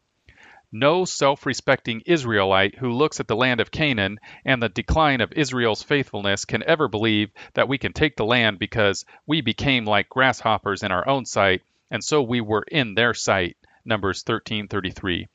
No 0.72 1.04
self 1.04 1.46
respecting 1.46 2.00
Israelite 2.06 2.76
who 2.76 2.92
looks 2.92 3.18
at 3.18 3.26
the 3.26 3.34
land 3.34 3.60
of 3.60 3.72
Canaan 3.72 4.20
and 4.44 4.62
the 4.62 4.68
decline 4.68 5.20
of 5.20 5.32
Israel's 5.32 5.82
faithfulness 5.82 6.44
can 6.44 6.62
ever 6.62 6.86
believe 6.86 7.32
that 7.54 7.66
we 7.66 7.76
can 7.76 7.92
take 7.92 8.14
the 8.14 8.24
land 8.24 8.60
because 8.60 9.04
we 9.26 9.40
became 9.40 9.84
like 9.84 10.08
grasshoppers 10.08 10.84
in 10.84 10.92
our 10.92 11.08
own 11.08 11.26
sight, 11.26 11.62
and 11.90 12.04
so 12.04 12.22
we 12.22 12.40
were 12.40 12.62
in 12.70 12.94
their 12.94 13.14
sight. 13.14 13.56
Numbers 13.84 14.22
13:33. 14.22 15.26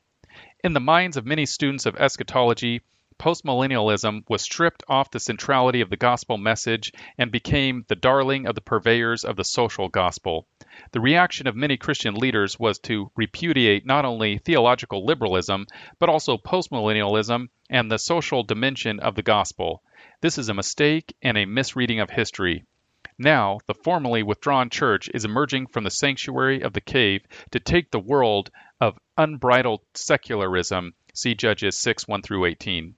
In 0.64 0.72
the 0.72 0.80
minds 0.80 1.18
of 1.18 1.26
many 1.26 1.44
students 1.44 1.84
of 1.84 1.96
eschatology, 1.96 2.80
postmillennialism 3.18 4.22
was 4.28 4.42
stripped 4.42 4.84
off 4.88 5.10
the 5.10 5.18
centrality 5.18 5.80
of 5.80 5.90
the 5.90 5.96
gospel 5.96 6.38
message 6.38 6.92
and 7.18 7.32
became 7.32 7.84
the 7.88 7.96
darling 7.96 8.46
of 8.46 8.54
the 8.54 8.60
purveyors 8.60 9.24
of 9.24 9.36
the 9.36 9.44
social 9.44 9.88
gospel. 9.88 10.46
The 10.92 11.00
reaction 11.00 11.46
of 11.46 11.56
many 11.56 11.76
Christian 11.76 12.14
leaders 12.14 12.58
was 12.58 12.78
to 12.80 13.10
repudiate 13.16 13.84
not 13.86 14.04
only 14.04 14.38
theological 14.38 15.04
liberalism, 15.04 15.66
but 15.98 16.08
also 16.08 16.36
postmillennialism 16.36 17.48
and 17.68 17.90
the 17.90 17.98
social 17.98 18.42
dimension 18.42 19.00
of 19.00 19.14
the 19.14 19.22
gospel. 19.22 19.82
This 20.20 20.38
is 20.38 20.48
a 20.48 20.54
mistake 20.54 21.16
and 21.22 21.36
a 21.36 21.46
misreading 21.46 22.00
of 22.00 22.10
history. 22.10 22.64
Now, 23.18 23.58
the 23.66 23.74
formally 23.74 24.22
withdrawn 24.22 24.68
church 24.68 25.08
is 25.14 25.24
emerging 25.24 25.68
from 25.68 25.84
the 25.84 25.90
sanctuary 25.90 26.60
of 26.60 26.74
the 26.74 26.82
cave 26.82 27.22
to 27.50 27.58
take 27.58 27.90
the 27.90 27.98
world 27.98 28.50
of 28.78 28.98
unbridled 29.16 29.80
secularism. 29.94 30.94
See 31.14 31.34
Judges 31.34 31.78
6 31.78 32.06
1 32.06 32.20
through 32.20 32.44
18. 32.44 32.94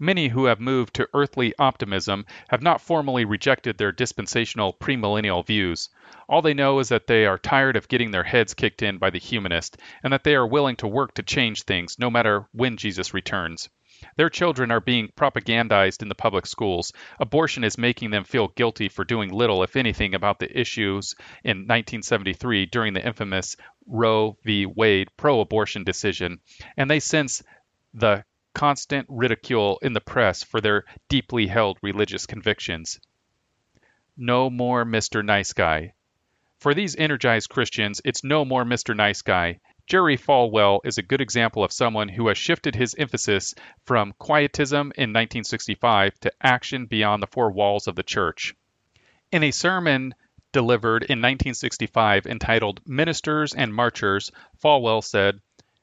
Many 0.00 0.28
who 0.28 0.44
have 0.44 0.60
moved 0.60 0.94
to 0.94 1.08
earthly 1.12 1.52
optimism 1.58 2.24
have 2.50 2.62
not 2.62 2.80
formally 2.80 3.24
rejected 3.24 3.78
their 3.78 3.90
dispensational 3.90 4.72
premillennial 4.72 5.44
views. 5.44 5.88
All 6.28 6.40
they 6.40 6.54
know 6.54 6.78
is 6.78 6.90
that 6.90 7.08
they 7.08 7.26
are 7.26 7.36
tired 7.36 7.74
of 7.74 7.88
getting 7.88 8.12
their 8.12 8.22
heads 8.22 8.54
kicked 8.54 8.80
in 8.82 8.98
by 8.98 9.10
the 9.10 9.18
humanist, 9.18 9.76
and 10.04 10.12
that 10.12 10.22
they 10.22 10.36
are 10.36 10.46
willing 10.46 10.76
to 10.76 10.86
work 10.86 11.14
to 11.14 11.24
change 11.24 11.64
things 11.64 11.98
no 11.98 12.10
matter 12.10 12.48
when 12.52 12.76
Jesus 12.76 13.12
returns. 13.12 13.68
Their 14.16 14.30
children 14.30 14.70
are 14.70 14.80
being 14.80 15.08
propagandized 15.16 16.00
in 16.00 16.08
the 16.08 16.14
public 16.14 16.46
schools. 16.46 16.92
Abortion 17.18 17.64
is 17.64 17.76
making 17.76 18.10
them 18.10 18.22
feel 18.22 18.46
guilty 18.46 18.88
for 18.88 19.04
doing 19.04 19.32
little, 19.32 19.64
if 19.64 19.74
anything, 19.74 20.14
about 20.14 20.38
the 20.38 20.60
issues 20.60 21.16
in 21.42 21.66
1973 21.66 22.66
during 22.66 22.92
the 22.94 23.04
infamous 23.04 23.56
Roe 23.84 24.36
v. 24.44 24.64
Wade 24.64 25.08
pro 25.16 25.40
abortion 25.40 25.82
decision, 25.82 26.38
and 26.76 26.88
they 26.88 27.00
sense 27.00 27.42
the 27.94 28.24
constant 28.54 29.06
ridicule 29.08 29.78
in 29.82 29.92
the 29.92 30.00
press 30.00 30.42
for 30.42 30.60
their 30.60 30.84
deeply 31.08 31.46
held 31.46 31.78
religious 31.82 32.26
convictions. 32.26 32.98
No 34.16 34.50
more 34.50 34.84
Mr. 34.84 35.24
Nice 35.24 35.52
Guy. 35.52 35.92
For 36.58 36.74
these 36.74 36.96
energized 36.96 37.50
Christians, 37.50 38.00
it's 38.04 38.24
no 38.24 38.44
more 38.44 38.64
Mr. 38.64 38.96
Nice 38.96 39.22
Guy. 39.22 39.60
Jerry 39.86 40.16
Falwell 40.16 40.80
is 40.84 40.98
a 40.98 41.02
good 41.02 41.20
example 41.20 41.62
of 41.62 41.72
someone 41.72 42.08
who 42.08 42.26
has 42.28 42.36
shifted 42.36 42.74
his 42.74 42.94
emphasis 42.96 43.54
from 43.86 44.12
quietism 44.18 44.92
in 44.96 45.10
1965 45.10 46.18
to 46.20 46.32
action 46.42 46.86
beyond 46.86 47.22
the 47.22 47.28
four 47.28 47.52
walls 47.52 47.86
of 47.86 47.94
the 47.94 48.02
church. 48.02 48.54
In 49.30 49.44
a 49.44 49.50
sermon 49.50 50.14
delivered 50.52 51.04
in 51.04 51.20
1965 51.20 52.26
entitled 52.26 52.80
Ministers 52.86 53.54
and 53.54 53.72
Marchers, 53.72 54.32
Falwell 54.62 55.02
said, 55.02 55.40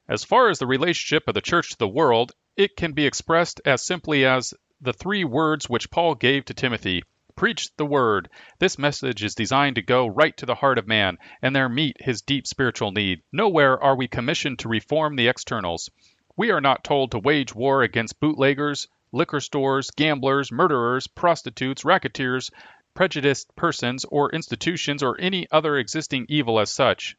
As 0.10 0.24
far 0.24 0.50
as 0.50 0.60
the 0.60 0.67
relationship 0.67 1.27
of 1.27 1.34
the 1.36 1.41
church 1.41 1.69
to 1.69 1.77
the 1.77 1.88
world, 1.88 2.34
it 2.57 2.75
can 2.75 2.93
be 2.93 3.05
expressed 3.05 3.59
as 3.65 3.85
simply 3.85 4.25
as 4.25 4.53
the 4.81 4.93
three 4.93 5.24
words 5.24 5.69
which 5.69 5.91
Paul 5.91 6.15
gave 6.15 6.45
to 6.45 6.53
Timothy 6.53 7.03
Preach 7.35 7.75
the 7.75 7.85
word. 7.85 8.29
This 8.59 8.79
message 8.79 9.21
is 9.21 9.35
designed 9.35 9.75
to 9.75 9.81
go 9.81 10.07
right 10.07 10.38
to 10.38 10.45
the 10.45 10.55
heart 10.55 10.77
of 10.77 10.88
man 10.88 11.17
and 11.41 11.53
there 11.53 11.67
meet 11.67 11.97
his 12.00 12.21
deep 12.21 12.47
spiritual 12.47 12.93
need. 12.93 13.24
Nowhere 13.33 13.77
are 13.83 13.97
we 13.97 14.07
commissioned 14.07 14.59
to 14.59 14.69
reform 14.69 15.17
the 15.17 15.27
externals. 15.27 15.89
We 16.38 16.51
are 16.51 16.62
not 16.62 16.85
told 16.85 17.12
to 17.12 17.19
wage 17.19 17.53
war 17.53 17.81
against 17.81 18.21
bootleggers, 18.21 18.88
liquor 19.12 19.41
stores, 19.41 19.91
gamblers, 19.91 20.50
murderers, 20.50 21.07
prostitutes, 21.07 21.83
racketeers, 21.83 22.51
prejudiced 22.93 23.53
persons 23.57 24.05
or 24.05 24.31
institutions, 24.31 25.03
or 25.03 25.19
any 25.19 25.45
other 25.51 25.77
existing 25.77 26.27
evil 26.29 26.57
as 26.57 26.71
such. 26.71 27.17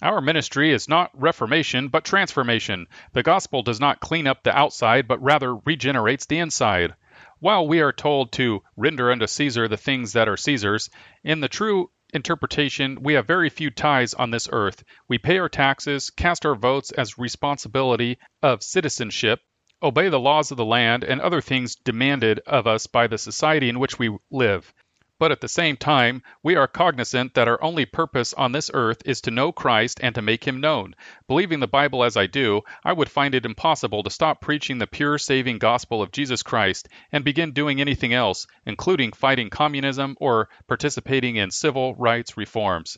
Our 0.00 0.20
ministry 0.20 0.72
is 0.72 0.88
not 0.88 1.10
reformation, 1.12 1.88
but 1.88 2.04
transformation. 2.04 2.86
The 3.14 3.24
gospel 3.24 3.62
does 3.62 3.80
not 3.80 3.98
clean 3.98 4.28
up 4.28 4.44
the 4.44 4.56
outside, 4.56 5.08
but 5.08 5.20
rather 5.20 5.56
regenerates 5.56 6.26
the 6.26 6.38
inside. 6.38 6.94
While 7.40 7.66
we 7.66 7.80
are 7.80 7.92
told 7.92 8.30
to 8.32 8.62
render 8.76 9.10
unto 9.10 9.26
Caesar 9.26 9.66
the 9.66 9.76
things 9.76 10.12
that 10.12 10.28
are 10.28 10.36
Caesar's, 10.36 10.88
in 11.24 11.40
the 11.40 11.48
true 11.48 11.90
interpretation, 12.14 13.02
we 13.02 13.14
have 13.14 13.26
very 13.26 13.50
few 13.50 13.70
ties 13.70 14.14
on 14.14 14.30
this 14.30 14.48
earth. 14.52 14.84
We 15.08 15.18
pay 15.18 15.38
our 15.38 15.48
taxes, 15.48 16.10
cast 16.10 16.46
our 16.46 16.54
votes 16.54 16.92
as 16.92 17.18
responsibility 17.18 18.18
of 18.40 18.62
citizenship, 18.62 19.40
obey 19.82 20.08
the 20.08 20.20
laws 20.20 20.52
of 20.52 20.56
the 20.56 20.64
land, 20.64 21.02
and 21.02 21.20
other 21.20 21.40
things 21.40 21.74
demanded 21.74 22.40
of 22.46 22.68
us 22.68 22.86
by 22.86 23.08
the 23.08 23.18
society 23.18 23.68
in 23.68 23.80
which 23.80 23.98
we 23.98 24.16
live. 24.30 24.72
But 25.20 25.32
at 25.32 25.40
the 25.40 25.48
same 25.48 25.76
time, 25.76 26.22
we 26.44 26.54
are 26.54 26.68
cognizant 26.68 27.34
that 27.34 27.48
our 27.48 27.60
only 27.60 27.84
purpose 27.86 28.32
on 28.34 28.52
this 28.52 28.70
earth 28.72 29.02
is 29.04 29.20
to 29.22 29.32
know 29.32 29.50
Christ 29.50 29.98
and 30.00 30.14
to 30.14 30.22
make 30.22 30.44
him 30.44 30.60
known. 30.60 30.94
Believing 31.26 31.58
the 31.58 31.66
Bible 31.66 32.04
as 32.04 32.16
I 32.16 32.26
do, 32.26 32.62
I 32.84 32.92
would 32.92 33.10
find 33.10 33.34
it 33.34 33.44
impossible 33.44 34.04
to 34.04 34.10
stop 34.10 34.40
preaching 34.40 34.78
the 34.78 34.86
pure 34.86 35.18
saving 35.18 35.58
gospel 35.58 36.02
of 36.02 36.12
Jesus 36.12 36.44
Christ 36.44 36.88
and 37.10 37.24
begin 37.24 37.50
doing 37.50 37.80
anything 37.80 38.14
else, 38.14 38.46
including 38.64 39.10
fighting 39.10 39.50
communism 39.50 40.16
or 40.20 40.50
participating 40.68 41.34
in 41.34 41.50
civil 41.50 41.96
rights 41.96 42.36
reforms. 42.36 42.96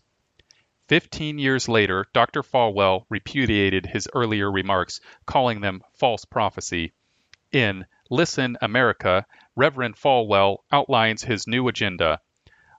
Fifteen 0.89 1.39
years 1.39 1.71
later, 1.71 2.07
Dr. 2.13 2.43
Falwell 2.43 3.07
repudiated 3.09 3.87
his 3.87 4.09
earlier 4.13 4.53
remarks, 4.53 5.01
calling 5.25 5.63
them 5.63 5.81
false 5.95 6.27
prophecy. 6.27 6.93
In 7.51 7.87
Listen, 8.13 8.57
America, 8.61 9.25
Reverend 9.61 9.95
Falwell 9.95 10.65
outlines 10.73 11.23
his 11.23 11.47
new 11.47 11.69
agenda. 11.69 12.19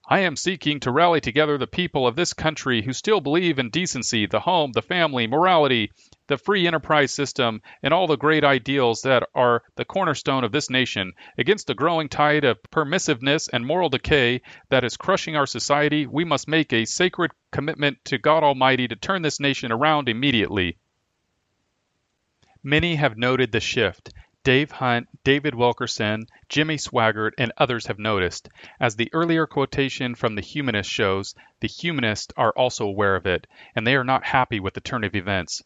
I 0.10 0.22
am 0.22 0.36
seeking 0.36 0.80
to 0.80 0.92
rally 0.92 1.22
together 1.22 1.60
the 1.60 1.68
people 1.68 2.08
of 2.08 2.16
this 2.16 2.34
country 2.34 2.82
who 2.82 2.92
still 2.92 3.22
believe 3.22 3.60
in 3.60 3.70
decency, 3.70 4.26
the 4.26 4.40
home, 4.40 4.72
the 4.72 4.82
family, 4.82 5.28
morality, 5.28 5.92
the 6.26 6.40
free 6.40 6.66
enterprise 6.66 7.14
system, 7.14 7.62
and 7.84 7.94
all 7.94 8.08
the 8.08 8.18
great 8.18 8.44
ideals 8.44 9.04
that 9.04 9.30
are 9.36 9.62
the 9.76 9.86
cornerstone 9.86 10.44
of 10.44 10.52
this 10.52 10.72
nation. 10.72 11.14
Against 11.38 11.68
the 11.68 11.76
growing 11.76 12.10
tide 12.10 12.46
of 12.46 12.58
permissiveness 12.72 13.48
and 13.54 13.64
moral 13.64 13.90
decay 13.90 14.42
that 14.70 14.84
is 14.84 14.98
crushing 14.98 15.36
our 15.36 15.46
society, 15.46 16.08
we 16.08 16.26
must 16.26 16.48
make 16.48 16.74
a 16.74 16.86
sacred 16.86 17.30
commitment 17.52 18.04
to 18.06 18.18
God 18.18 18.44
Almighty 18.44 18.88
to 18.88 18.96
turn 18.96 19.22
this 19.22 19.40
nation 19.40 19.72
around 19.72 20.10
immediately. 20.10 20.80
Many 22.64 22.96
have 22.96 23.20
noted 23.20 23.52
the 23.52 23.60
shift 23.60 24.10
Dave 24.44 24.72
Hunt, 24.72 25.08
David 25.24 25.54
Wilkerson, 25.54 26.26
Jimmy 26.50 26.78
Swaggart, 26.78 27.34
and 27.38 27.54
others 27.58 27.86
have 27.86 28.00
noticed. 28.00 28.50
As 28.80 28.96
the 28.96 29.14
earlier 29.14 29.46
quotation 29.46 30.16
from 30.16 30.34
the 30.34 30.42
humanist 30.42 30.90
shows, 30.90 31.36
the 31.60 31.68
humanists 31.68 32.34
are 32.36 32.52
also 32.54 32.88
aware 32.88 33.16
of 33.16 33.28
it, 33.28 33.46
and 33.76 33.86
they 33.86 33.96
are 33.96 34.04
not 34.04 34.26
happy 34.26 34.60
with 34.60 34.74
the 34.74 34.82
turn 34.82 35.04
of 35.04 35.16
events. 35.16 35.62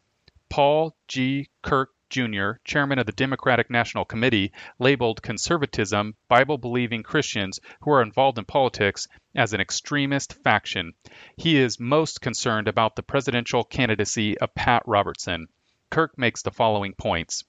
Paul 0.49 0.93
G. 1.07 1.49
Kirk 1.61 1.91
Jr., 2.09 2.59
chairman 2.65 2.99
of 2.99 3.05
the 3.05 3.13
Democratic 3.13 3.69
National 3.69 4.03
Committee, 4.03 4.51
labeled 4.77 5.21
conservatism 5.21 6.15
Bible 6.27 6.57
believing 6.57 7.01
Christians 7.01 7.61
who 7.81 7.91
are 7.91 8.01
involved 8.01 8.37
in 8.37 8.43
politics 8.43 9.07
as 9.33 9.53
an 9.53 9.61
extremist 9.61 10.33
faction. 10.43 10.93
He 11.37 11.55
is 11.55 11.79
most 11.79 12.19
concerned 12.19 12.67
about 12.67 12.97
the 12.97 13.03
presidential 13.03 13.63
candidacy 13.63 14.37
of 14.37 14.53
Pat 14.53 14.83
Robertson. 14.85 15.47
Kirk 15.89 16.17
makes 16.17 16.41
the 16.41 16.51
following 16.51 16.93
points. 16.93 17.45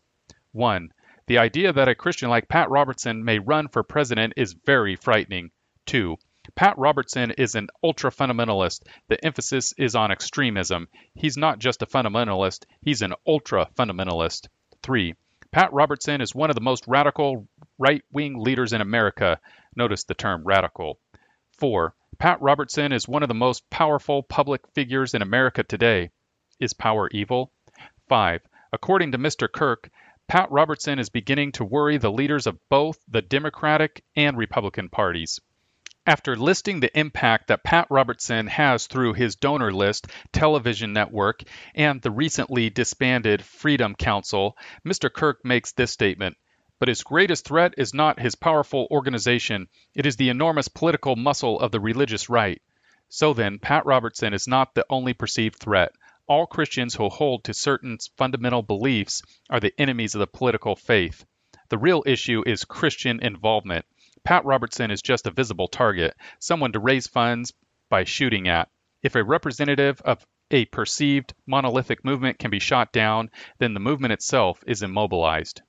1. 0.53 0.93
The 1.29 1.39
idea 1.39 1.73
that 1.73 1.89
a 1.89 1.95
Christian 1.97 2.31
like 2.31 2.49
Pat 2.49 2.71
Robertson 2.71 3.25
may 3.25 3.41
run 3.41 3.67
for 3.67 3.83
president 3.83 4.35
is 4.37 4.53
very 4.53 4.95
frightening. 4.95 5.51
2. 5.87 6.17
Pat 6.55 6.79
Robertson 6.79 7.33
is 7.33 7.57
an 7.57 7.67
ultra 7.83 8.13
fundamentalist. 8.13 8.83
The 9.09 9.25
emphasis 9.25 9.75
is 9.77 9.97
on 9.97 10.13
extremism. 10.13 10.87
He's 11.15 11.37
not 11.37 11.59
just 11.59 11.83
a 11.83 11.87
fundamentalist, 11.87 12.67
he's 12.81 13.03
an 13.03 13.15
ultra 13.27 13.69
fundamentalist. 13.77 14.47
3. 14.85 15.15
Pat 15.51 15.73
Robertson 15.73 16.21
is 16.21 16.33
one 16.33 16.51
of 16.51 16.55
the 16.55 16.63
most 16.63 16.87
radical 16.87 17.49
right 17.77 18.05
wing 18.13 18.39
leaders 18.39 18.73
in 18.73 18.81
America. 18.81 19.41
Notice 19.75 20.05
the 20.05 20.15
term 20.15 20.45
radical. 20.45 21.01
4. 21.59 21.93
Pat 22.19 22.41
Robertson 22.41 22.93
is 22.93 23.09
one 23.09 23.25
of 23.25 23.29
the 23.29 23.35
most 23.35 23.69
powerful 23.69 24.23
public 24.23 24.61
figures 24.75 25.15
in 25.15 25.23
America 25.23 25.65
today. 25.65 26.11
Is 26.61 26.73
power 26.73 27.09
evil? 27.11 27.51
5. 28.09 28.43
According 28.73 29.13
to 29.13 29.19
Mr. 29.19 29.51
Kirk, 29.51 29.91
Pat 30.29 30.51
Robertson 30.51 30.99
is 30.99 31.09
beginning 31.09 31.53
to 31.53 31.65
worry 31.65 31.99
the 31.99 32.11
leaders 32.11 32.49
of 32.49 32.59
both 32.69 32.99
the 33.07 33.23
Democratic 33.23 34.03
and 34.17 34.37
Republican 34.37 34.89
parties. 34.89 35.41
After 36.05 36.35
listing 36.35 36.81
the 36.81 36.99
impact 36.99 37.47
that 37.47 37.63
Pat 37.63 37.87
Robertson 37.91 38.49
has 38.49 38.89
through 38.89 39.13
his 39.13 39.37
donor 39.37 39.73
list 39.73 40.09
television 40.33 40.93
network 40.93 41.45
and 41.77 42.03
the 42.03 42.11
recently 42.11 42.71
disbanded 42.71 43.45
Freedom 43.45 43.95
Council, 43.95 44.57
Mr. 44.85 45.13
Kirk 45.13 45.45
makes 45.45 45.71
this 45.71 45.93
statement. 45.93 46.37
But 46.81 46.89
his 46.89 47.05
greatest 47.05 47.45
threat 47.45 47.75
is 47.77 47.95
not 47.95 48.19
his 48.19 48.35
powerful 48.35 48.89
organization, 48.91 49.69
it 49.95 50.07
is 50.07 50.17
the 50.17 50.29
enormous 50.31 50.67
political 50.67 51.15
muscle 51.15 51.61
of 51.61 51.71
the 51.71 51.81
religious 51.81 52.29
right. 52.29 52.61
So 53.09 53.33
then, 53.33 53.61
Pat 53.61 53.87
Robertson 53.87 54.35
is 54.35 54.49
not 54.49 54.75
the 54.75 54.87
only 54.91 55.13
perceived 55.13 55.61
threat 55.61 55.93
all 56.29 56.47
Christians 56.47 56.95
who 56.95 57.09
hold 57.09 57.45
to 57.45 57.55
certain 57.55 57.99
fundamental 58.17 58.63
beliefs 58.63 59.23
are 59.49 59.61
the 59.61 59.73
enemies 59.79 60.15
of 60.15 60.19
the 60.19 60.27
political 60.27 60.75
faith. 60.75 61.25
The 61.69 61.79
real 61.79 62.03
issue 62.07 62.43
is 62.47 62.65
Christian 62.65 63.21
involvement. 63.21 63.85
Pat 64.25 64.45
Robertson 64.45 64.91
is 64.91 65.03
just 65.03 65.27
a 65.27 65.31
visible 65.31 65.69
target, 65.69 66.17
someone 66.39 66.73
to 66.73 66.81
raise 66.81 67.07
funds 67.07 67.53
by 67.89 68.05
shooting 68.05 68.49
at. 68.49 68.69
If 69.03 69.15
a 69.15 69.23
representative 69.23 70.01
of 70.03 70.27
a 70.51 70.65
perceived 70.67 71.35
monolithic 71.47 72.05
movement 72.05 72.39
can 72.39 72.51
be 72.51 72.59
shot 72.59 72.93
down, 72.93 73.31
then 73.59 73.75
the 73.75 73.81
movement 73.81 74.13
itself 74.13 74.63
is 74.67 74.83
immobilized. 74.83 75.63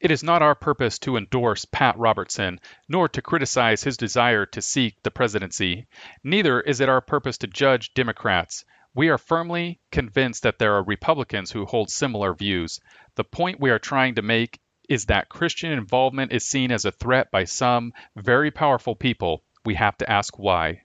It 0.00 0.10
is 0.10 0.22
not 0.22 0.42
our 0.42 0.54
purpose 0.54 0.98
to 1.00 1.16
endorse 1.16 1.64
Pat 1.64 1.96
Robertson, 1.96 2.58
nor 2.88 3.08
to 3.10 3.22
criticize 3.22 3.84
his 3.84 3.96
desire 3.96 4.46
to 4.46 4.60
seek 4.60 5.02
the 5.02 5.10
presidency. 5.10 5.86
Neither 6.24 6.60
is 6.60 6.80
it 6.80 6.88
our 6.88 7.00
purpose 7.00 7.38
to 7.38 7.46
judge 7.46 7.94
Democrats. 7.94 8.64
We 8.94 9.08
are 9.08 9.18
firmly 9.18 9.80
convinced 9.90 10.42
that 10.42 10.58
there 10.58 10.74
are 10.74 10.82
Republicans 10.82 11.50
who 11.50 11.64
hold 11.64 11.90
similar 11.90 12.34
views. 12.34 12.78
The 13.14 13.24
point 13.24 13.60
we 13.60 13.70
are 13.70 13.78
trying 13.78 14.16
to 14.16 14.22
make 14.22 14.60
is 14.88 15.06
that 15.06 15.30
Christian 15.30 15.72
involvement 15.72 16.32
is 16.32 16.46
seen 16.46 16.70
as 16.70 16.84
a 16.84 16.92
threat 16.92 17.30
by 17.30 17.44
some 17.44 17.94
very 18.16 18.50
powerful 18.50 18.94
people. 18.94 19.44
We 19.64 19.74
have 19.76 19.96
to 19.98 20.10
ask 20.10 20.38
why. 20.38 20.82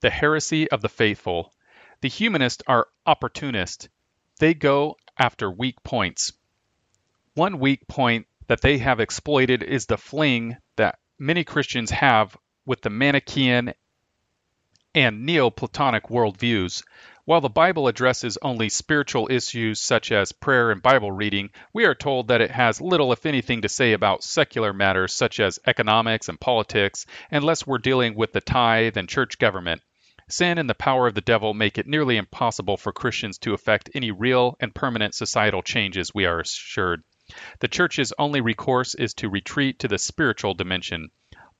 The 0.00 0.10
heresy 0.10 0.70
of 0.70 0.82
the 0.82 0.88
faithful. 0.90 1.54
The 2.02 2.08
humanists 2.08 2.62
are 2.66 2.88
opportunists. 3.06 3.88
They 4.38 4.52
go 4.52 4.96
after 5.18 5.50
weak 5.50 5.82
points. 5.82 6.32
One 7.34 7.58
weak 7.58 7.86
point 7.88 8.26
that 8.48 8.60
they 8.60 8.76
have 8.78 9.00
exploited 9.00 9.62
is 9.62 9.86
the 9.86 9.96
fling 9.96 10.58
that 10.76 10.98
many 11.18 11.44
Christians 11.44 11.90
have 11.90 12.36
with 12.66 12.82
the 12.82 12.90
Manichaean 12.90 13.72
and 14.94 15.26
Neoplatonic 15.26 16.04
worldviews. 16.04 16.84
While 17.24 17.40
the 17.40 17.48
Bible 17.48 17.88
addresses 17.88 18.36
only 18.42 18.68
spiritual 18.68 19.28
issues 19.30 19.80
such 19.80 20.12
as 20.12 20.32
prayer 20.32 20.70
and 20.70 20.82
Bible 20.82 21.10
reading, 21.10 21.50
we 21.72 21.86
are 21.86 21.94
told 21.94 22.28
that 22.28 22.40
it 22.40 22.50
has 22.50 22.80
little, 22.80 23.12
if 23.12 23.24
anything, 23.24 23.62
to 23.62 23.68
say 23.68 23.94
about 23.94 24.22
secular 24.22 24.72
matters 24.72 25.14
such 25.14 25.40
as 25.40 25.58
economics 25.66 26.28
and 26.28 26.38
politics, 26.38 27.06
unless 27.30 27.66
we're 27.66 27.78
dealing 27.78 28.14
with 28.14 28.32
the 28.32 28.42
tithe 28.42 28.96
and 28.96 29.08
church 29.08 29.38
government. 29.38 29.80
Sin 30.28 30.58
and 30.58 30.68
the 30.68 30.74
power 30.74 31.06
of 31.06 31.14
the 31.14 31.20
devil 31.20 31.54
make 31.54 31.78
it 31.78 31.86
nearly 31.86 32.16
impossible 32.16 32.76
for 32.76 32.92
Christians 32.92 33.38
to 33.38 33.54
effect 33.54 33.90
any 33.94 34.10
real 34.10 34.56
and 34.60 34.74
permanent 34.74 35.14
societal 35.14 35.62
changes, 35.62 36.14
we 36.14 36.26
are 36.26 36.40
assured. 36.40 37.02
The 37.60 37.68
Church's 37.68 38.12
only 38.18 38.42
recourse 38.42 38.94
is 38.94 39.14
to 39.14 39.30
retreat 39.30 39.78
to 39.78 39.88
the 39.88 39.96
spiritual 39.96 40.52
dimension. 40.52 41.10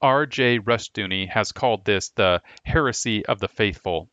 R. 0.04 0.26
J. 0.26 0.58
Rushdoony 0.58 1.30
has 1.30 1.52
called 1.52 1.86
this 1.86 2.10
the 2.10 2.42
heresy 2.62 3.24
of 3.24 3.40
the 3.40 3.48
faithful. 3.48 4.10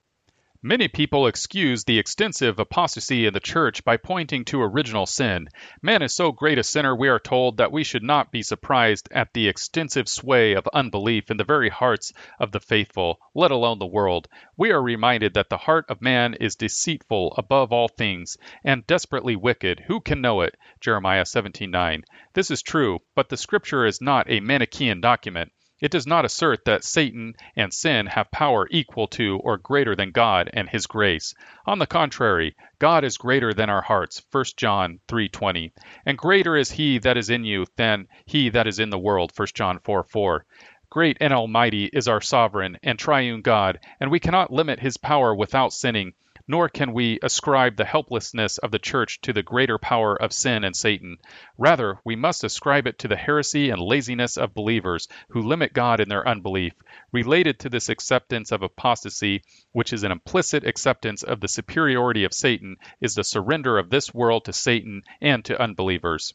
Many 0.63 0.87
people 0.87 1.27
excuse 1.27 1.83
the 1.83 1.99
extensive 1.99 2.59
apostasy 2.59 3.25
in 3.25 3.33
the 3.33 3.41
church 3.41 3.83
by 3.83 3.97
pointing 3.97 4.45
to 4.45 4.61
original 4.61 5.05
sin. 5.05 5.49
Man 5.81 6.01
is 6.01 6.15
so 6.15 6.31
great 6.31 6.57
a 6.57 6.63
sinner, 6.63 6.95
we 6.95 7.09
are 7.09 7.19
told, 7.19 7.57
that 7.57 7.73
we 7.73 7.83
should 7.83 8.03
not 8.03 8.31
be 8.31 8.41
surprised 8.41 9.09
at 9.11 9.33
the 9.33 9.49
extensive 9.49 10.07
sway 10.07 10.53
of 10.53 10.65
unbelief 10.73 11.29
in 11.29 11.35
the 11.35 11.43
very 11.43 11.67
hearts 11.67 12.13
of 12.39 12.53
the 12.53 12.61
faithful, 12.61 13.19
let 13.35 13.51
alone 13.51 13.79
the 13.79 13.85
world. 13.85 14.29
We 14.55 14.71
are 14.71 14.81
reminded 14.81 15.33
that 15.33 15.49
the 15.49 15.57
heart 15.57 15.87
of 15.89 16.01
man 16.01 16.35
is 16.35 16.55
deceitful 16.55 17.33
above 17.37 17.73
all 17.73 17.89
things 17.89 18.37
and 18.63 18.87
desperately 18.87 19.35
wicked. 19.35 19.81
Who 19.87 19.99
can 19.99 20.21
know 20.21 20.39
it? 20.39 20.55
Jeremiah 20.79 21.25
17:9. 21.25 22.03
This 22.33 22.49
is 22.49 22.61
true, 22.61 22.99
but 23.13 23.27
the 23.27 23.35
scripture 23.35 23.85
is 23.85 23.99
not 23.99 24.31
a 24.31 24.39
Manichaean 24.39 25.01
document. 25.01 25.51
It 25.81 25.91
does 25.91 26.05
not 26.05 26.25
assert 26.25 26.63
that 26.65 26.83
Satan 26.83 27.33
and 27.55 27.73
sin 27.73 28.05
have 28.05 28.29
power 28.29 28.67
equal 28.69 29.07
to 29.07 29.39
or 29.43 29.57
greater 29.57 29.95
than 29.95 30.11
God 30.11 30.47
and 30.53 30.69
his 30.69 30.85
grace. 30.85 31.33
On 31.65 31.79
the 31.79 31.87
contrary, 31.87 32.55
God 32.77 33.03
is 33.03 33.17
greater 33.17 33.51
than 33.51 33.71
our 33.71 33.81
hearts, 33.81 34.23
1 34.31 34.45
John 34.57 34.99
3:20. 35.07 35.71
And 36.05 36.19
greater 36.19 36.55
is 36.55 36.71
he 36.71 36.99
that 36.99 37.17
is 37.17 37.31
in 37.31 37.45
you 37.45 37.65
than 37.77 38.07
he 38.27 38.49
that 38.49 38.67
is 38.67 38.77
in 38.77 38.91
the 38.91 38.99
world, 38.99 39.31
1 39.35 39.47
John 39.55 39.79
4:4. 39.79 40.45
Great 40.91 41.17
and 41.19 41.33
almighty 41.33 41.85
is 41.85 42.07
our 42.07 42.21
sovereign 42.21 42.77
and 42.83 42.99
triune 42.99 43.41
God, 43.41 43.79
and 43.99 44.11
we 44.11 44.19
cannot 44.19 44.53
limit 44.53 44.79
his 44.79 44.97
power 44.97 45.33
without 45.33 45.73
sinning 45.73 46.13
nor 46.47 46.69
can 46.69 46.93
we 46.93 47.19
ascribe 47.21 47.75
the 47.75 47.85
helplessness 47.85 48.57
of 48.57 48.71
the 48.71 48.79
church 48.79 49.21
to 49.21 49.33
the 49.33 49.43
greater 49.43 49.77
power 49.77 50.15
of 50.15 50.33
sin 50.33 50.63
and 50.63 50.75
Satan. 50.75 51.17
Rather, 51.57 51.99
we 52.03 52.15
must 52.15 52.43
ascribe 52.43 52.87
it 52.87 52.97
to 52.99 53.07
the 53.07 53.15
heresy 53.15 53.69
and 53.69 53.81
laziness 53.81 54.37
of 54.37 54.53
believers 54.53 55.07
who 55.29 55.41
limit 55.41 55.73
God 55.73 55.99
in 55.99 56.09
their 56.09 56.27
unbelief. 56.27 56.73
Related 57.11 57.59
to 57.59 57.69
this 57.69 57.89
acceptance 57.89 58.51
of 58.51 58.63
apostasy, 58.63 59.43
which 59.71 59.93
is 59.93 60.03
an 60.03 60.11
implicit 60.11 60.65
acceptance 60.65 61.23
of 61.23 61.39
the 61.39 61.47
superiority 61.47 62.23
of 62.23 62.33
Satan, 62.33 62.77
is 62.99 63.15
the 63.15 63.23
surrender 63.23 63.77
of 63.77 63.89
this 63.89 64.13
world 64.13 64.45
to 64.45 64.53
Satan 64.53 65.03
and 65.21 65.45
to 65.45 65.61
unbelievers. 65.61 66.33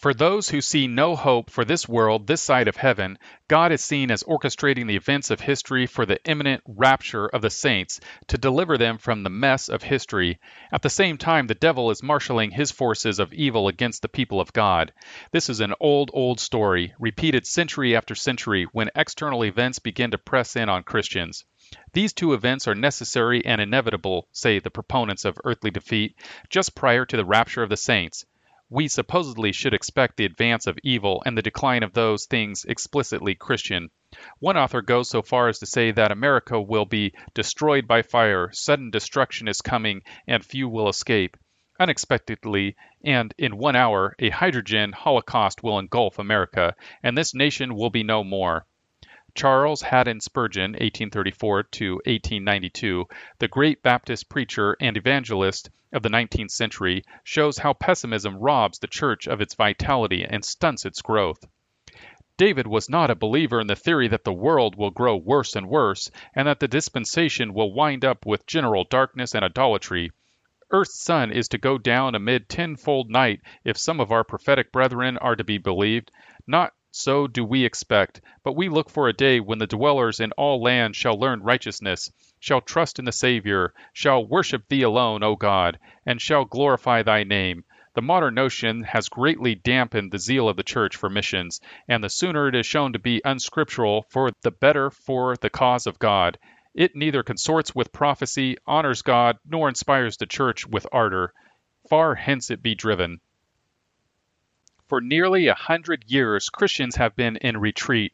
For 0.00 0.14
those 0.14 0.48
who 0.48 0.62
see 0.62 0.86
no 0.86 1.14
hope 1.14 1.50
for 1.50 1.62
this 1.62 1.86
world 1.86 2.26
this 2.26 2.40
side 2.40 2.68
of 2.68 2.76
heaven, 2.76 3.18
God 3.48 3.70
is 3.70 3.84
seen 3.84 4.10
as 4.10 4.22
orchestrating 4.22 4.86
the 4.86 4.96
events 4.96 5.30
of 5.30 5.40
history 5.40 5.84
for 5.84 6.06
the 6.06 6.18
imminent 6.24 6.62
rapture 6.66 7.26
of 7.26 7.42
the 7.42 7.50
saints 7.50 8.00
to 8.28 8.38
deliver 8.38 8.78
them 8.78 8.96
from 8.96 9.22
the 9.22 9.28
mess 9.28 9.68
of 9.68 9.82
history. 9.82 10.38
At 10.72 10.80
the 10.80 10.88
same 10.88 11.18
time, 11.18 11.48
the 11.48 11.54
devil 11.54 11.90
is 11.90 12.02
marshaling 12.02 12.50
his 12.50 12.70
forces 12.70 13.18
of 13.18 13.34
evil 13.34 13.68
against 13.68 14.00
the 14.00 14.08
people 14.08 14.40
of 14.40 14.54
God. 14.54 14.94
This 15.32 15.50
is 15.50 15.60
an 15.60 15.74
old, 15.80 16.10
old 16.14 16.40
story, 16.40 16.94
repeated 16.98 17.46
century 17.46 17.94
after 17.94 18.14
century 18.14 18.64
when 18.72 18.88
external 18.94 19.44
events 19.44 19.80
begin 19.80 20.12
to 20.12 20.16
press 20.16 20.56
in 20.56 20.70
on 20.70 20.82
Christians. 20.82 21.44
These 21.92 22.14
two 22.14 22.32
events 22.32 22.66
are 22.66 22.74
necessary 22.74 23.44
and 23.44 23.60
inevitable, 23.60 24.28
say 24.32 24.60
the 24.60 24.70
proponents 24.70 25.26
of 25.26 25.38
earthly 25.44 25.70
defeat, 25.70 26.16
just 26.48 26.74
prior 26.74 27.04
to 27.04 27.18
the 27.18 27.24
rapture 27.26 27.62
of 27.62 27.68
the 27.68 27.76
saints 27.76 28.24
we 28.70 28.86
supposedly 28.86 29.50
should 29.50 29.74
expect 29.74 30.16
the 30.16 30.24
advance 30.24 30.68
of 30.68 30.78
evil 30.84 31.20
and 31.26 31.36
the 31.36 31.42
decline 31.42 31.82
of 31.82 31.92
those 31.92 32.26
things 32.26 32.64
explicitly 32.64 33.34
Christian. 33.34 33.90
One 34.38 34.56
author 34.56 34.80
goes 34.80 35.10
so 35.10 35.22
far 35.22 35.48
as 35.48 35.58
to 35.58 35.66
say 35.66 35.90
that 35.90 36.12
America 36.12 36.60
will 36.60 36.84
be 36.84 37.12
destroyed 37.34 37.88
by 37.88 38.02
fire, 38.02 38.50
sudden 38.52 38.90
destruction 38.90 39.48
is 39.48 39.60
coming, 39.60 40.02
and 40.28 40.44
few 40.44 40.68
will 40.68 40.88
escape. 40.88 41.36
Unexpectedly, 41.80 42.76
and 43.04 43.34
in 43.38 43.56
one 43.56 43.74
hour, 43.74 44.14
a 44.20 44.30
hydrogen 44.30 44.92
holocaust 44.92 45.64
will 45.64 45.78
engulf 45.80 46.20
America, 46.20 46.76
and 47.02 47.18
this 47.18 47.34
nation 47.34 47.74
will 47.74 47.90
be 47.90 48.04
no 48.04 48.22
more. 48.22 48.66
Charles 49.36 49.80
Haddon 49.82 50.20
Spurgeon 50.20 50.72
(1834 50.72 51.56
1892), 51.58 53.06
the 53.38 53.46
great 53.46 53.80
Baptist 53.80 54.28
preacher 54.28 54.76
and 54.80 54.96
evangelist 54.96 55.70
of 55.92 56.02
the 56.02 56.08
nineteenth 56.08 56.50
century, 56.50 57.04
shows 57.22 57.58
how 57.58 57.72
pessimism 57.72 58.36
robs 58.38 58.80
the 58.80 58.88
church 58.88 59.28
of 59.28 59.40
its 59.40 59.54
vitality 59.54 60.24
and 60.24 60.44
stunts 60.44 60.84
its 60.84 61.00
growth. 61.00 61.46
David 62.36 62.66
was 62.66 62.88
not 62.90 63.10
a 63.10 63.14
believer 63.14 63.60
in 63.60 63.68
the 63.68 63.76
theory 63.76 64.08
that 64.08 64.24
the 64.24 64.32
world 64.32 64.74
will 64.74 64.90
grow 64.90 65.16
worse 65.16 65.54
and 65.54 65.68
worse, 65.68 66.10
and 66.34 66.48
that 66.48 66.58
the 66.58 66.66
dispensation 66.66 67.54
will 67.54 67.72
wind 67.72 68.04
up 68.04 68.26
with 68.26 68.46
general 68.46 68.82
darkness 68.82 69.34
and 69.34 69.44
idolatry. 69.44 70.10
Earth's 70.72 71.00
sun 71.00 71.30
is 71.30 71.48
to 71.48 71.58
go 71.58 71.78
down 71.78 72.14
amid 72.14 72.48
tenfold 72.48 73.10
night 73.10 73.40
if 73.64 73.76
some 73.76 74.00
of 74.00 74.10
our 74.10 74.24
prophetic 74.24 74.72
brethren 74.72 75.18
are 75.18 75.36
to 75.36 75.44
be 75.44 75.58
believed, 75.58 76.10
not 76.46 76.72
so 76.92 77.26
do 77.26 77.44
we 77.44 77.64
expect, 77.64 78.20
but 78.42 78.56
we 78.56 78.68
look 78.68 78.90
for 78.90 79.08
a 79.08 79.12
day 79.12 79.38
when 79.38 79.58
the 79.58 79.66
dwellers 79.66 80.18
in 80.18 80.32
all 80.32 80.60
lands 80.60 80.96
shall 80.96 81.18
learn 81.18 81.42
righteousness, 81.42 82.10
shall 82.40 82.60
trust 82.60 82.98
in 82.98 83.04
the 83.04 83.12
Saviour, 83.12 83.72
shall 83.92 84.26
worship 84.26 84.68
Thee 84.68 84.82
alone, 84.82 85.22
O 85.22 85.36
God, 85.36 85.78
and 86.04 86.20
shall 86.20 86.44
glorify 86.44 87.02
Thy 87.02 87.22
name. 87.22 87.64
The 87.94 88.02
modern 88.02 88.34
notion 88.34 88.82
has 88.84 89.08
greatly 89.08 89.54
dampened 89.54 90.10
the 90.10 90.18
zeal 90.18 90.48
of 90.48 90.56
the 90.56 90.62
Church 90.62 90.96
for 90.96 91.08
missions, 91.08 91.60
and 91.88 92.02
the 92.02 92.08
sooner 92.08 92.48
it 92.48 92.54
is 92.54 92.66
shown 92.66 92.92
to 92.92 92.98
be 92.98 93.20
unscriptural, 93.24 94.06
for 94.10 94.30
the 94.42 94.50
better 94.50 94.90
for 94.90 95.36
the 95.36 95.50
cause 95.50 95.86
of 95.86 95.98
God. 95.98 96.38
It 96.74 96.94
neither 96.94 97.22
consorts 97.22 97.74
with 97.74 97.92
prophecy, 97.92 98.56
honors 98.66 99.02
God, 99.02 99.38
nor 99.44 99.68
inspires 99.68 100.16
the 100.16 100.26
Church 100.26 100.66
with 100.66 100.86
ardor. 100.92 101.32
Far 101.88 102.14
hence 102.14 102.50
it 102.50 102.62
be 102.62 102.74
driven. 102.74 103.20
For 104.90 105.00
nearly 105.00 105.46
a 105.46 105.54
hundred 105.54 106.06
years, 106.08 106.48
Christians 106.48 106.96
have 106.96 107.14
been 107.14 107.36
in 107.36 107.58
retreat. 107.58 108.12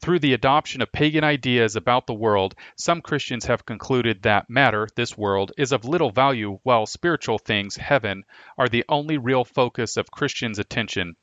Through 0.00 0.18
the 0.18 0.32
adoption 0.32 0.82
of 0.82 0.90
pagan 0.90 1.22
ideas 1.22 1.76
about 1.76 2.08
the 2.08 2.14
world, 2.14 2.56
some 2.74 3.00
Christians 3.00 3.44
have 3.44 3.64
concluded 3.64 4.22
that 4.22 4.50
matter, 4.50 4.88
this 4.96 5.16
world, 5.16 5.52
is 5.56 5.70
of 5.70 5.84
little 5.84 6.10
value, 6.10 6.58
while 6.64 6.84
spiritual 6.84 7.38
things, 7.38 7.76
heaven, 7.76 8.24
are 8.58 8.68
the 8.68 8.84
only 8.88 9.18
real 9.18 9.44
focus 9.44 9.96
of 9.96 10.10
Christians' 10.10 10.58
attention. 10.58 11.14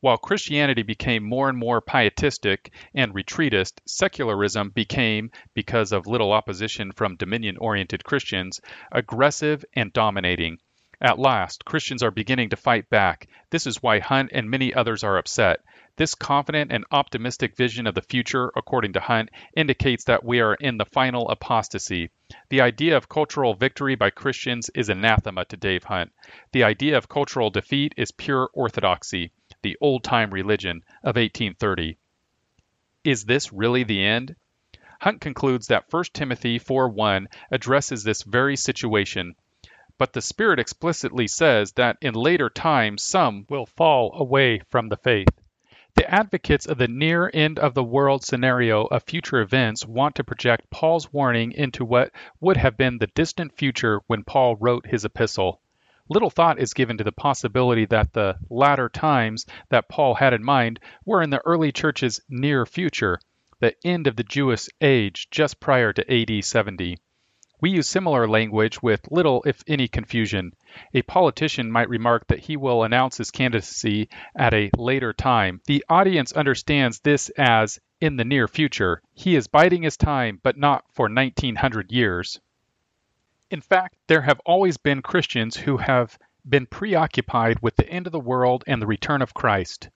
While 0.00 0.18
Christianity 0.18 0.82
became 0.82 1.22
more 1.22 1.48
and 1.48 1.56
more 1.56 1.80
pietistic 1.80 2.72
and 2.92 3.14
retreatist, 3.14 3.74
secularism 3.86 4.70
became, 4.70 5.30
because 5.54 5.92
of 5.92 6.08
little 6.08 6.32
opposition 6.32 6.90
from 6.90 7.14
dominion 7.14 7.58
oriented 7.58 8.02
Christians, 8.02 8.60
aggressive 8.90 9.64
and 9.74 9.92
dominating. 9.92 10.58
At 11.00 11.18
last, 11.18 11.64
Christians 11.64 12.02
are 12.02 12.10
beginning 12.10 12.48
to 12.48 12.56
fight 12.56 12.90
back. 12.90 13.28
This 13.50 13.68
is 13.68 13.80
why 13.80 14.00
Hunt 14.00 14.30
and 14.32 14.50
many 14.50 14.74
others 14.74 15.04
are 15.04 15.16
upset. 15.16 15.60
This 15.94 16.16
confident 16.16 16.72
and 16.72 16.84
optimistic 16.90 17.56
vision 17.56 17.86
of 17.86 17.94
the 17.94 18.02
future, 18.02 18.50
according 18.56 18.94
to 18.94 19.00
Hunt, 19.00 19.30
indicates 19.56 20.02
that 20.04 20.24
we 20.24 20.40
are 20.40 20.54
in 20.54 20.76
the 20.76 20.84
final 20.84 21.28
apostasy. 21.28 22.10
The 22.48 22.62
idea 22.62 22.96
of 22.96 23.08
cultural 23.08 23.54
victory 23.54 23.94
by 23.94 24.10
Christians 24.10 24.70
is 24.74 24.88
anathema 24.88 25.44
to 25.44 25.56
Dave 25.56 25.84
Hunt. 25.84 26.12
The 26.50 26.64
idea 26.64 26.96
of 26.96 27.08
cultural 27.08 27.50
defeat 27.50 27.94
is 27.96 28.10
pure 28.10 28.50
orthodoxy, 28.52 29.30
the 29.62 29.76
old 29.80 30.02
time 30.02 30.32
religion 30.34 30.82
of 31.04 31.14
1830. 31.14 31.96
Is 33.04 33.24
this 33.24 33.52
really 33.52 33.84
the 33.84 34.04
end? 34.04 34.34
Hunt 35.00 35.20
concludes 35.20 35.68
that 35.68 35.92
1 35.92 36.12
Timothy 36.12 36.58
4:1 36.58 37.28
addresses 37.52 38.02
this 38.02 38.24
very 38.24 38.56
situation. 38.56 39.36
But 39.98 40.12
the 40.12 40.22
Spirit 40.22 40.60
explicitly 40.60 41.26
says 41.26 41.72
that 41.72 41.98
in 42.00 42.14
later 42.14 42.48
times 42.48 43.02
some 43.02 43.46
will 43.50 43.66
fall 43.66 44.12
away 44.14 44.60
from 44.70 44.88
the 44.88 44.96
faith. 44.96 45.28
The 45.96 46.08
advocates 46.08 46.66
of 46.66 46.78
the 46.78 46.86
near 46.86 47.28
end 47.34 47.58
of 47.58 47.74
the 47.74 47.82
world 47.82 48.24
scenario 48.24 48.84
of 48.84 49.02
future 49.02 49.40
events 49.40 49.84
want 49.84 50.14
to 50.14 50.22
project 50.22 50.70
Paul's 50.70 51.12
warning 51.12 51.50
into 51.50 51.84
what 51.84 52.12
would 52.38 52.56
have 52.56 52.76
been 52.76 52.98
the 52.98 53.08
distant 53.08 53.58
future 53.58 54.00
when 54.06 54.22
Paul 54.22 54.54
wrote 54.54 54.86
his 54.86 55.04
epistle. 55.04 55.60
Little 56.08 56.30
thought 56.30 56.60
is 56.60 56.74
given 56.74 56.96
to 56.98 57.04
the 57.04 57.10
possibility 57.10 57.84
that 57.86 58.12
the 58.12 58.38
latter 58.48 58.88
times 58.88 59.46
that 59.70 59.88
Paul 59.88 60.14
had 60.14 60.32
in 60.32 60.44
mind 60.44 60.78
were 61.04 61.20
in 61.20 61.30
the 61.30 61.44
early 61.44 61.72
church's 61.72 62.20
near 62.28 62.64
future, 62.64 63.18
the 63.58 63.74
end 63.84 64.06
of 64.06 64.14
the 64.14 64.22
Jewish 64.22 64.68
age 64.80 65.28
just 65.32 65.58
prior 65.58 65.92
to 65.92 66.08
AD 66.08 66.44
70. 66.44 66.98
We 67.60 67.70
use 67.70 67.88
similar 67.88 68.28
language 68.28 68.80
with 68.82 69.10
little, 69.10 69.42
if 69.44 69.64
any, 69.66 69.88
confusion. 69.88 70.52
A 70.94 71.02
politician 71.02 71.72
might 71.72 71.88
remark 71.88 72.28
that 72.28 72.38
he 72.38 72.56
will 72.56 72.84
announce 72.84 73.16
his 73.16 73.32
candidacy 73.32 74.08
at 74.36 74.54
a 74.54 74.70
later 74.76 75.12
time. 75.12 75.60
The 75.66 75.84
audience 75.88 76.32
understands 76.32 77.00
this 77.00 77.30
as 77.30 77.80
in 78.00 78.16
the 78.16 78.24
near 78.24 78.46
future. 78.46 79.02
He 79.12 79.34
is 79.34 79.48
biding 79.48 79.82
his 79.82 79.96
time, 79.96 80.38
but 80.40 80.56
not 80.56 80.84
for 80.92 81.08
1900 81.08 81.90
years. 81.90 82.40
In 83.50 83.60
fact, 83.60 83.96
there 84.06 84.22
have 84.22 84.40
always 84.46 84.76
been 84.76 85.02
Christians 85.02 85.56
who 85.56 85.78
have 85.78 86.16
been 86.48 86.66
preoccupied 86.66 87.58
with 87.60 87.74
the 87.74 87.88
end 87.88 88.06
of 88.06 88.12
the 88.12 88.20
world 88.20 88.62
and 88.66 88.80
the 88.80 88.86
return 88.86 89.20
of 89.20 89.34
Christ. 89.34 89.88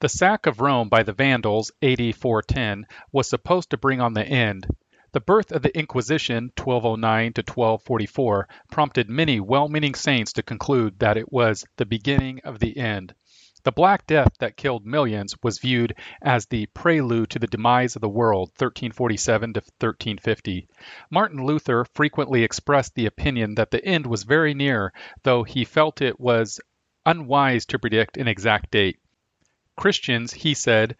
The 0.00 0.08
sack 0.10 0.44
of 0.44 0.60
Rome 0.60 0.90
by 0.90 1.02
the 1.02 1.14
Vandals, 1.14 1.72
AD 1.80 2.14
410, 2.14 2.86
was 3.10 3.26
supposed 3.28 3.70
to 3.70 3.78
bring 3.78 4.02
on 4.02 4.12
the 4.12 4.26
end. 4.26 4.66
The 5.14 5.20
birth 5.20 5.52
of 5.52 5.62
the 5.62 5.78
Inquisition, 5.78 6.50
1209 6.56 7.34
to 7.34 7.42
1244, 7.42 8.48
prompted 8.68 9.08
many 9.08 9.38
well 9.38 9.68
meaning 9.68 9.94
saints 9.94 10.32
to 10.32 10.42
conclude 10.42 10.98
that 10.98 11.16
it 11.16 11.30
was 11.30 11.64
the 11.76 11.86
beginning 11.86 12.40
of 12.40 12.58
the 12.58 12.76
end. 12.76 13.14
The 13.62 13.70
Black 13.70 14.08
Death 14.08 14.32
that 14.40 14.56
killed 14.56 14.84
millions 14.84 15.36
was 15.40 15.60
viewed 15.60 15.94
as 16.20 16.46
the 16.46 16.66
prelude 16.66 17.30
to 17.30 17.38
the 17.38 17.46
demise 17.46 17.94
of 17.94 18.02
the 18.02 18.08
world, 18.08 18.48
1347 18.58 19.52
to 19.52 19.60
1350. 19.60 20.66
Martin 21.10 21.46
Luther 21.46 21.84
frequently 21.94 22.42
expressed 22.42 22.96
the 22.96 23.06
opinion 23.06 23.54
that 23.54 23.70
the 23.70 23.84
end 23.84 24.06
was 24.06 24.24
very 24.24 24.52
near, 24.52 24.92
though 25.22 25.44
he 25.44 25.64
felt 25.64 26.02
it 26.02 26.18
was 26.18 26.60
unwise 27.06 27.66
to 27.66 27.78
predict 27.78 28.16
an 28.16 28.26
exact 28.26 28.72
date. 28.72 28.98
Christians, 29.76 30.32
he 30.32 30.54
said, 30.54 30.96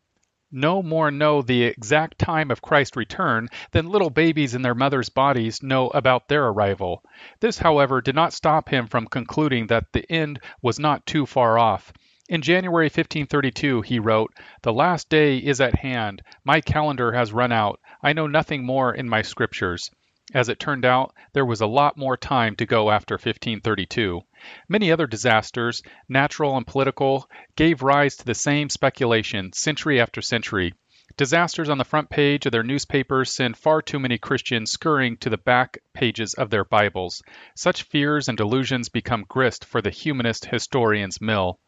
no 0.55 0.81
more 0.83 1.11
know 1.11 1.43
the 1.43 1.65
exact 1.65 2.17
time 2.17 2.51
of 2.51 2.63
Christ's 2.63 2.97
return 2.97 3.49
than 3.73 3.89
little 3.89 4.09
babies 4.09 4.55
in 4.55 4.63
their 4.63 4.75
mothers' 4.75 5.09
bodies 5.09 5.63
know 5.63 5.89
about 5.89 6.29
their 6.29 6.47
arrival. 6.47 7.03
This, 7.41 7.59
however, 7.59 8.01
did 8.01 8.15
not 8.15 8.33
stop 8.33 8.69
him 8.69 8.87
from 8.87 9.09
concluding 9.09 9.67
that 9.67 9.93
the 9.93 10.11
end 10.11 10.39
was 10.63 10.79
not 10.79 11.05
too 11.07 11.27
far 11.27 11.59
off. 11.59 11.93
In 12.29 12.41
January 12.41 12.87
1532, 12.87 13.83
he 13.83 13.99
wrote, 13.99 14.33
The 14.63 14.73
last 14.73 15.09
day 15.09 15.39
is 15.39 15.61
at 15.61 15.75
hand. 15.75 16.23
My 16.45 16.61
calendar 16.61 17.13
has 17.13 17.33
run 17.33 17.53
out. 17.53 17.81
I 18.01 18.13
know 18.13 18.29
nothing 18.29 18.65
more 18.65 18.95
in 18.95 19.09
my 19.09 19.23
scriptures. 19.23 19.91
As 20.33 20.49
it 20.49 20.59
turned 20.59 20.87
out, 20.87 21.15
there 21.35 21.45
was 21.45 21.61
a 21.61 21.67
lot 21.67 21.99
more 21.99 22.17
time 22.17 22.57
to 22.57 22.65
go 22.65 22.91
after 22.91 23.15
1532. 23.15 24.23
Many 24.69 24.91
other 24.91 25.07
disasters, 25.07 25.83
natural 26.09 26.57
and 26.57 26.67
political, 26.67 27.29
gave 27.57 27.83
rise 27.83 28.17
to 28.17 28.25
the 28.25 28.35
same 28.35 28.71
speculation 28.71 29.53
century 29.53 30.01
after 30.01 30.23
century. 30.23 30.73
Disasters 31.19 31.69
on 31.69 31.77
the 31.77 31.85
front 31.85 32.09
page 32.09 32.47
of 32.47 32.53
their 32.53 32.63
newspapers 32.63 33.31
send 33.31 33.59
far 33.59 33.83
too 33.83 34.01
many 34.01 34.17
Christians 34.17 34.73
scurrying 34.73 35.19
to 35.19 35.29
the 35.29 35.37
back 35.37 35.79
pages 35.93 36.33
of 36.35 36.49
their 36.49 36.65
Bibles. 36.65 37.23
Such 37.55 37.83
fears 37.83 38.27
and 38.27 38.37
delusions 38.37 38.89
become 38.89 39.27
grist 39.29 39.65
for 39.65 39.83
the 39.83 39.91
humanist 39.91 40.47
historian's 40.47 41.21
mill. 41.21 41.61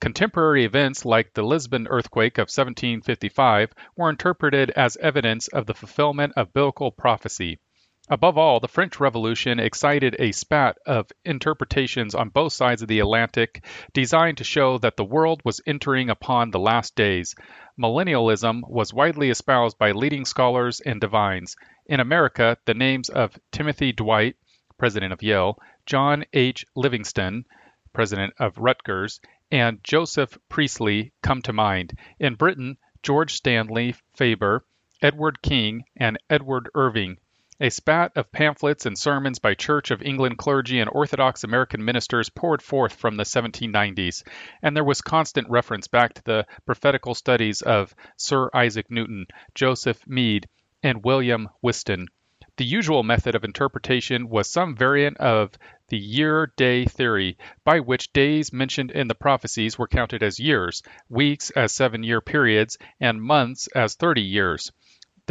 Contemporary 0.00 0.64
events 0.64 1.04
like 1.04 1.34
the 1.34 1.44
Lisbon 1.44 1.86
earthquake 1.88 2.38
of 2.38 2.48
1755 2.48 3.74
were 3.94 4.10
interpreted 4.10 4.70
as 4.70 4.96
evidence 4.96 5.46
of 5.48 5.66
the 5.66 5.74
fulfillment 5.74 6.32
of 6.36 6.54
biblical 6.54 6.90
prophecy. 6.90 7.58
Above 8.08 8.36
all, 8.36 8.58
the 8.58 8.66
French 8.66 8.98
Revolution 8.98 9.60
excited 9.60 10.16
a 10.18 10.32
spat 10.32 10.76
of 10.84 11.12
interpretations 11.24 12.16
on 12.16 12.30
both 12.30 12.52
sides 12.52 12.82
of 12.82 12.88
the 12.88 12.98
Atlantic 12.98 13.64
designed 13.92 14.36
to 14.38 14.42
show 14.42 14.76
that 14.78 14.96
the 14.96 15.04
world 15.04 15.40
was 15.44 15.60
entering 15.66 16.10
upon 16.10 16.50
the 16.50 16.58
last 16.58 16.96
days. 16.96 17.36
Millennialism 17.78 18.68
was 18.68 18.92
widely 18.92 19.30
espoused 19.30 19.78
by 19.78 19.92
leading 19.92 20.24
scholars 20.24 20.80
and 20.80 21.00
divines. 21.00 21.54
In 21.86 22.00
America, 22.00 22.58
the 22.64 22.74
names 22.74 23.08
of 23.08 23.38
Timothy 23.52 23.92
Dwight, 23.92 24.34
president 24.76 25.12
of 25.12 25.22
Yale, 25.22 25.56
John 25.86 26.24
H. 26.32 26.66
Livingston, 26.74 27.46
president 27.92 28.34
of 28.40 28.58
Rutgers, 28.58 29.20
and 29.52 29.78
Joseph 29.84 30.36
Priestley 30.48 31.12
come 31.22 31.40
to 31.42 31.52
mind. 31.52 31.96
In 32.18 32.34
Britain, 32.34 32.78
George 33.04 33.34
Stanley 33.34 33.94
Faber, 34.16 34.64
Edward 35.00 35.40
King, 35.40 35.84
and 35.96 36.18
Edward 36.28 36.68
Irving 36.74 37.18
a 37.60 37.70
spat 37.70 38.12
of 38.16 38.32
pamphlets 38.32 38.86
and 38.86 38.98
sermons 38.98 39.38
by 39.38 39.52
Church 39.54 39.90
of 39.90 40.00
England 40.00 40.38
clergy 40.38 40.80
and 40.80 40.88
Orthodox 40.90 41.44
American 41.44 41.84
ministers 41.84 42.30
poured 42.30 42.62
forth 42.62 42.94
from 42.94 43.16
the 43.16 43.24
1790s, 43.24 44.22
and 44.62 44.74
there 44.74 44.82
was 44.82 45.02
constant 45.02 45.48
reference 45.50 45.86
back 45.86 46.14
to 46.14 46.24
the 46.24 46.46
prophetical 46.64 47.14
studies 47.14 47.60
of 47.60 47.94
Sir 48.16 48.48
Isaac 48.54 48.90
Newton, 48.90 49.26
Joseph 49.54 50.02
Mede, 50.08 50.48
and 50.82 51.04
William 51.04 51.50
Whiston. 51.60 52.08
The 52.56 52.64
usual 52.64 53.02
method 53.02 53.34
of 53.34 53.44
interpretation 53.44 54.28
was 54.28 54.48
some 54.48 54.74
variant 54.74 55.18
of 55.18 55.52
the 55.88 55.98
year 55.98 56.52
day 56.56 56.86
theory, 56.86 57.36
by 57.64 57.80
which 57.80 58.12
days 58.14 58.52
mentioned 58.52 58.90
in 58.90 59.08
the 59.08 59.14
prophecies 59.14 59.78
were 59.78 59.88
counted 59.88 60.22
as 60.22 60.40
years, 60.40 60.82
weeks 61.10 61.50
as 61.50 61.72
seven 61.72 62.02
year 62.02 62.22
periods, 62.22 62.78
and 62.98 63.22
months 63.22 63.68
as 63.74 63.94
30 63.94 64.22
years 64.22 64.72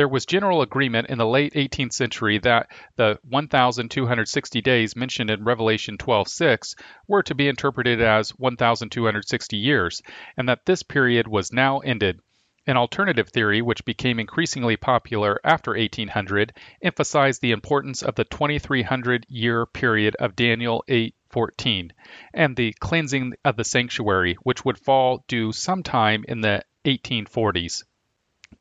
there 0.02 0.08
was 0.08 0.26
general 0.26 0.64
agreement 0.64 1.08
in 1.12 1.20
the 1.20 1.28
late 1.28 1.54
18th 1.54 1.94
century 1.94 2.40
that 2.40 2.72
the 2.96 3.20
1,260 3.22 4.60
days 4.62 4.96
mentioned 4.96 5.30
in 5.30 5.44
Revelation 5.44 5.96
12:6 5.96 6.74
were 7.08 7.22
to 7.22 7.36
be 7.36 7.48
interpreted 7.48 8.02
as 8.02 8.32
1,260 8.32 9.58
years, 9.58 10.02
and 10.36 10.50
that 10.50 10.66
this 10.66 10.82
period 10.82 11.28
was 11.28 11.54
now 11.54 11.82
ended. 11.82 12.20
An 12.66 12.78
alternative 12.78 13.30
theory, 13.30 13.62
which 13.62 13.86
became 13.86 14.20
increasingly 14.20 14.76
popular 14.76 15.40
after 15.44 15.78
1800, 15.78 16.52
emphasized 16.82 17.44
the 17.44 17.52
importance 17.52 18.02
of 18.02 18.16
the 18.16 18.24
2300 18.24 19.28
year 19.30 19.68
period 19.68 20.16
of 20.16 20.36
Daniel 20.36 20.84
8:14 20.88 21.92
and 22.34 22.56
the 22.56 22.74
cleansing 22.80 23.34
of 23.46 23.56
the 23.56 23.64
sanctuary, 23.64 24.34
which 24.42 24.66
would 24.66 24.80
fall 24.80 25.24
due 25.28 25.52
sometime 25.52 26.26
in 26.28 26.42
the 26.42 26.64
1840s. 26.86 27.84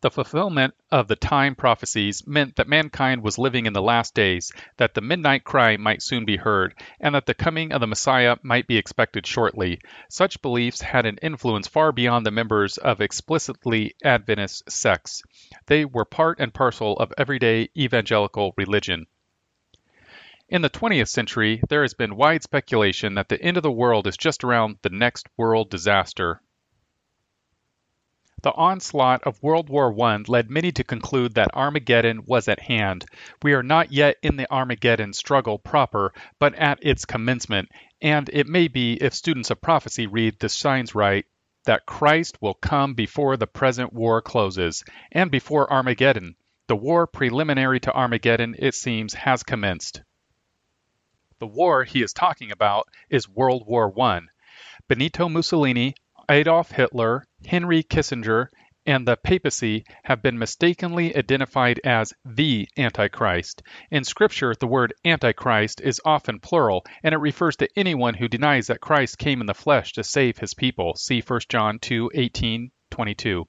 The 0.02 0.10
fulfillment 0.10 0.74
of 0.90 1.08
the 1.08 1.16
time 1.16 1.54
prophecies 1.54 2.26
meant 2.26 2.56
that 2.56 2.68
mankind 2.68 3.22
was 3.22 3.38
living 3.38 3.66
in 3.66 3.72
the 3.72 3.82
last 3.82 4.14
days, 4.14 4.52
that 4.76 4.94
the 4.94 5.00
midnight 5.00 5.44
cry 5.44 5.76
might 5.76 6.00
soon 6.00 6.24
be 6.24 6.36
heard, 6.36 6.74
and 7.00 7.14
that 7.14 7.26
the 7.26 7.34
coming 7.34 7.72
of 7.72 7.80
the 7.80 7.86
Messiah 7.86 8.36
might 8.42 8.66
be 8.66 8.78
expected 8.78 9.26
shortly. 9.26 9.80
Such 10.08 10.40
beliefs 10.42 10.80
had 10.80 11.06
an 11.06 11.18
influence 11.20 11.66
far 11.66 11.92
beyond 11.92 12.24
the 12.24 12.30
members 12.30 12.78
of 12.78 13.00
explicitly 13.00 13.94
Adventist 14.04 14.70
sects. 14.70 15.22
They 15.66 15.84
were 15.84 16.04
part 16.04 16.40
and 16.40 16.54
parcel 16.54 16.96
of 16.96 17.12
everyday 17.18 17.68
evangelical 17.76 18.54
religion. 18.56 19.06
In 20.48 20.62
the 20.62 20.70
20th 20.70 21.08
century, 21.08 21.60
there 21.68 21.82
has 21.82 21.94
been 21.94 22.16
wide 22.16 22.42
speculation 22.42 23.14
that 23.14 23.28
the 23.28 23.40
end 23.42 23.56
of 23.56 23.62
the 23.62 23.70
world 23.70 24.06
is 24.06 24.16
just 24.16 24.44
around 24.44 24.78
the 24.82 24.90
next 24.90 25.28
world 25.36 25.70
disaster. 25.70 26.40
The 28.42 28.54
onslaught 28.54 29.24
of 29.24 29.42
World 29.42 29.68
War 29.68 29.94
I 30.02 30.16
led 30.26 30.50
many 30.50 30.72
to 30.72 30.84
conclude 30.84 31.34
that 31.34 31.54
Armageddon 31.54 32.24
was 32.24 32.48
at 32.48 32.60
hand. 32.60 33.04
We 33.42 33.52
are 33.52 33.62
not 33.62 33.92
yet 33.92 34.16
in 34.22 34.36
the 34.36 34.50
Armageddon 34.50 35.12
struggle 35.12 35.58
proper, 35.58 36.14
but 36.38 36.54
at 36.54 36.78
its 36.80 37.04
commencement, 37.04 37.70
and 38.00 38.30
it 38.32 38.46
may 38.46 38.68
be, 38.68 38.94
if 38.94 39.12
students 39.12 39.50
of 39.50 39.60
prophecy 39.60 40.06
read 40.06 40.38
the 40.38 40.48
signs 40.48 40.94
right, 40.94 41.26
that 41.64 41.84
Christ 41.84 42.38
will 42.40 42.54
come 42.54 42.94
before 42.94 43.36
the 43.36 43.46
present 43.46 43.92
war 43.92 44.22
closes, 44.22 44.84
and 45.12 45.30
before 45.30 45.70
Armageddon. 45.70 46.34
The 46.66 46.76
war 46.76 47.06
preliminary 47.06 47.80
to 47.80 47.94
Armageddon, 47.94 48.56
it 48.58 48.74
seems, 48.74 49.12
has 49.12 49.42
commenced. 49.42 50.00
The 51.40 51.46
war 51.46 51.84
he 51.84 52.02
is 52.02 52.14
talking 52.14 52.52
about 52.52 52.88
is 53.10 53.28
World 53.28 53.64
War 53.66 53.92
I. 54.00 54.20
Benito 54.88 55.28
Mussolini, 55.28 55.94
Adolf 56.32 56.70
Hitler, 56.70 57.24
Henry 57.44 57.82
Kissinger, 57.82 58.50
and 58.86 59.04
the 59.04 59.16
papacy 59.16 59.84
have 60.04 60.22
been 60.22 60.38
mistakenly 60.38 61.16
identified 61.16 61.80
as 61.82 62.12
the 62.24 62.68
Antichrist. 62.76 63.64
In 63.90 64.04
Scripture, 64.04 64.54
the 64.54 64.68
word 64.68 64.94
Antichrist 65.04 65.80
is 65.80 66.00
often 66.04 66.38
plural, 66.38 66.86
and 67.02 67.12
it 67.16 67.18
refers 67.18 67.56
to 67.56 67.68
anyone 67.74 68.14
who 68.14 68.28
denies 68.28 68.68
that 68.68 68.80
Christ 68.80 69.18
came 69.18 69.40
in 69.40 69.48
the 69.48 69.54
flesh 69.54 69.92
to 69.94 70.04
save 70.04 70.38
his 70.38 70.54
people. 70.54 70.94
See 70.94 71.20
1 71.20 71.40
John 71.48 71.80
2 71.80 72.12
18, 72.14 72.70
22. 72.90 73.48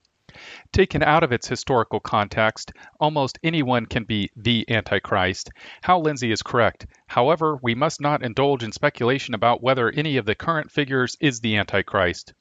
Taken 0.71 1.03
out 1.03 1.21
of 1.21 1.31
its 1.31 1.47
historical 1.47 1.99
context, 1.99 2.71
almost 2.99 3.37
anyone 3.43 3.85
can 3.85 4.05
be 4.05 4.31
the 4.35 4.65
Antichrist. 4.71 5.51
Hal 5.83 6.01
Lindsey 6.01 6.31
is 6.31 6.41
correct. 6.41 6.87
However, 7.05 7.59
we 7.61 7.75
must 7.75 8.01
not 8.01 8.23
indulge 8.23 8.63
in 8.63 8.71
speculation 8.71 9.35
about 9.35 9.61
whether 9.61 9.91
any 9.91 10.17
of 10.17 10.25
the 10.25 10.33
current 10.33 10.71
figures 10.71 11.15
is 11.21 11.41
the 11.41 11.57
Antichrist. 11.57 12.33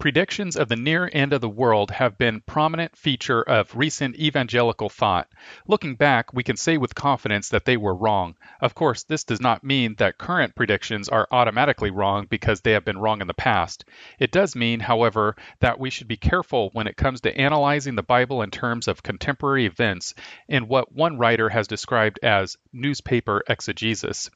Predictions 0.00 0.56
of 0.56 0.68
the 0.68 0.76
near 0.76 1.08
end 1.12 1.32
of 1.32 1.40
the 1.40 1.48
world 1.48 1.92
have 1.92 2.18
been 2.18 2.42
prominent 2.42 2.96
feature 2.96 3.40
of 3.40 3.76
recent 3.76 4.16
evangelical 4.16 4.88
thought. 4.88 5.28
Looking 5.68 5.94
back, 5.94 6.34
we 6.34 6.42
can 6.42 6.56
say 6.56 6.76
with 6.76 6.96
confidence 6.96 7.48
that 7.50 7.64
they 7.64 7.76
were 7.76 7.94
wrong. 7.94 8.36
Of 8.60 8.74
course, 8.74 9.04
this 9.04 9.22
does 9.22 9.40
not 9.40 9.62
mean 9.62 9.94
that 9.98 10.18
current 10.18 10.56
predictions 10.56 11.08
are 11.08 11.28
automatically 11.30 11.90
wrong 11.90 12.26
because 12.26 12.60
they 12.60 12.72
have 12.72 12.84
been 12.84 12.98
wrong 12.98 13.20
in 13.20 13.28
the 13.28 13.34
past. 13.34 13.84
It 14.18 14.32
does 14.32 14.56
mean, 14.56 14.80
however, 14.80 15.36
that 15.60 15.78
we 15.78 15.90
should 15.90 16.08
be 16.08 16.16
careful 16.16 16.70
when 16.72 16.88
it 16.88 16.96
comes 16.96 17.20
to 17.22 17.34
analyzing 17.34 17.94
the 17.94 18.02
Bible 18.02 18.42
in 18.42 18.50
terms 18.50 18.88
of 18.88 19.02
contemporary 19.02 19.64
events 19.64 20.14
in 20.48 20.66
what 20.66 20.92
one 20.92 21.18
writer 21.18 21.48
has 21.48 21.68
described 21.68 22.18
as 22.22 22.56
newspaper 22.72 23.42
exegesis. 23.48 24.28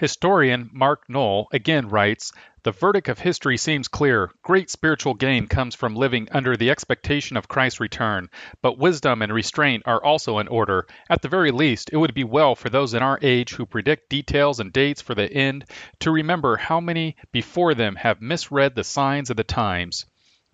Historian 0.00 0.70
Mark 0.72 1.02
Noll 1.10 1.46
again 1.52 1.90
writes 1.90 2.32
The 2.62 2.72
verdict 2.72 3.10
of 3.10 3.18
history 3.18 3.58
seems 3.58 3.86
clear. 3.86 4.30
Great 4.42 4.70
spiritual 4.70 5.12
gain 5.12 5.46
comes 5.46 5.74
from 5.74 5.94
living 5.94 6.26
under 6.32 6.56
the 6.56 6.70
expectation 6.70 7.36
of 7.36 7.48
Christ's 7.48 7.80
return, 7.80 8.30
but 8.62 8.78
wisdom 8.78 9.20
and 9.20 9.30
restraint 9.30 9.82
are 9.84 10.02
also 10.02 10.38
in 10.38 10.48
order. 10.48 10.86
At 11.10 11.20
the 11.20 11.28
very 11.28 11.50
least, 11.50 11.90
it 11.92 11.98
would 11.98 12.14
be 12.14 12.24
well 12.24 12.54
for 12.54 12.70
those 12.70 12.94
in 12.94 13.02
our 13.02 13.18
age 13.20 13.52
who 13.52 13.66
predict 13.66 14.08
details 14.08 14.58
and 14.58 14.72
dates 14.72 15.02
for 15.02 15.14
the 15.14 15.30
end 15.30 15.66
to 15.98 16.10
remember 16.10 16.56
how 16.56 16.80
many 16.80 17.16
before 17.30 17.74
them 17.74 17.96
have 17.96 18.22
misread 18.22 18.74
the 18.74 18.84
signs 18.84 19.28
of 19.28 19.36
the 19.36 19.44
times. 19.44 20.06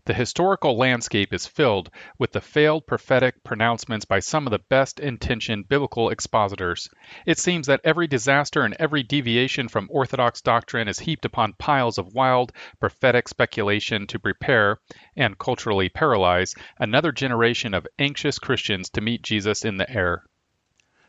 The 0.07 0.15
historical 0.15 0.77
landscape 0.77 1.33
is 1.33 1.49
filled 1.49 1.91
with 2.17 2.31
the 2.31 2.41
failed 2.41 2.87
prophetic 2.87 3.43
pronouncements 3.43 4.05
by 4.05 4.21
some 4.21 4.47
of 4.47 4.53
the 4.53 4.61
best 4.61 5.01
intentioned 5.01 5.69
biblical 5.69 6.11
expositors. 6.11 6.89
It 7.27 7.41
seems 7.41 7.67
that 7.67 7.81
every 7.83 8.07
disaster 8.07 8.63
and 8.63 8.77
every 8.79 9.03
deviation 9.03 9.67
from 9.67 9.89
orthodox 9.91 10.41
doctrine 10.41 10.87
is 10.87 11.01
heaped 11.01 11.25
upon 11.25 11.55
piles 11.55 11.99
of 11.99 12.15
wild 12.15 12.53
prophetic 12.79 13.27
speculation 13.27 14.07
to 14.07 14.21
prepare, 14.21 14.79
and 15.17 15.37
culturally 15.39 15.89
paralyze, 15.89 16.55
another 16.79 17.11
generation 17.11 17.75
of 17.75 17.89
anxious 17.99 18.39
Christians 18.39 18.91
to 18.91 19.01
meet 19.01 19.23
Jesus 19.23 19.65
in 19.65 19.77
the 19.77 19.91
air. 19.91 20.23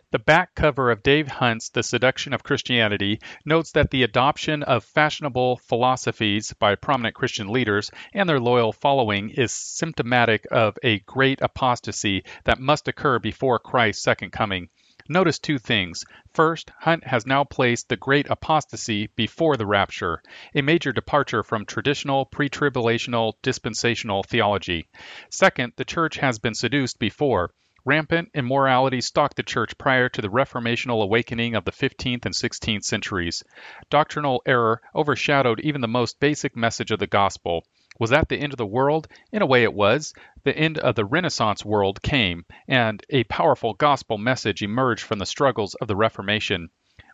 The 0.10 0.20
back 0.20 0.56
cover 0.56 0.90
of 0.90 1.04
Dave 1.04 1.28
Hunt's 1.28 1.68
The 1.68 1.84
Seduction 1.84 2.32
of 2.32 2.42
Christianity 2.42 3.20
notes 3.44 3.74
that 3.74 3.92
the 3.92 4.04
adoption 4.04 4.64
of 4.64 4.86
fashionable 4.86 5.58
philosophies 5.58 6.54
by 6.54 6.76
prominent 6.76 7.14
Christian 7.14 7.50
leaders 7.50 7.92
and 8.14 8.30
their 8.30 8.40
loyal 8.40 8.72
following 8.72 9.32
is 9.32 9.52
symptomatic 9.52 10.48
of 10.50 10.78
a 10.82 11.00
great 11.00 11.42
apostasy 11.42 12.24
that 12.46 12.58
must 12.58 12.88
occur 12.88 13.20
before 13.20 13.60
Christ's 13.60 14.02
second 14.02 14.32
coming. 14.32 14.70
Notice 15.10 15.40
two 15.40 15.58
things. 15.58 16.06
First, 16.34 16.72
Hunt 16.80 17.04
has 17.04 17.26
now 17.26 17.44
placed 17.44 17.90
the 17.90 17.98
great 17.98 18.30
apostasy 18.30 19.08
before 19.18 19.58
the 19.58 19.66
rapture, 19.66 20.24
a 20.56 20.62
major 20.62 20.94
departure 20.94 21.44
from 21.44 21.66
traditional 21.66 22.24
pre 22.24 22.48
tribulational 22.48 23.34
dispensational 23.42 24.24
theology. 24.24 24.88
Second, 25.30 25.74
the 25.76 25.84
church 25.84 26.16
has 26.16 26.40
been 26.40 26.56
seduced 26.56 26.98
before. 26.98 27.52
Rampant 27.88 28.32
immorality 28.34 29.00
stalked 29.00 29.38
the 29.38 29.44
church 29.44 29.78
prior 29.78 30.10
to 30.10 30.22
the 30.22 30.28
reformational 30.28 31.02
awakening 31.02 31.56
of 31.56 31.64
the 31.64 31.72
15th 31.72 32.26
and 32.26 32.36
16th 32.36 32.84
centuries. 32.84 33.46
Doctrinal 33.90 34.42
error 34.46 34.82
overshadowed 34.94 35.62
even 35.62 35.80
the 35.80 35.88
most 35.88 36.20
basic 36.20 36.54
message 36.54 36.92
of 36.92 37.00
the 37.00 37.08
gospel. 37.08 37.64
Was 37.98 38.10
that 38.10 38.28
the 38.28 38.36
end 38.36 38.52
of 38.52 38.58
the 38.58 38.66
world? 38.66 39.08
In 39.32 39.42
a 39.42 39.46
way, 39.46 39.64
it 39.64 39.74
was. 39.74 40.14
The 40.44 40.54
end 40.54 40.78
of 40.80 40.96
the 40.96 41.06
Renaissance 41.06 41.64
world 41.64 42.02
came, 42.02 42.44
and 42.68 43.02
a 43.10 43.24
powerful 43.24 43.74
gospel 43.74 44.18
message 44.18 44.62
emerged 44.62 45.06
from 45.06 45.20
the 45.20 45.26
struggles 45.26 45.74
of 45.76 45.88
the 45.88 45.96
Reformation. 45.96 46.70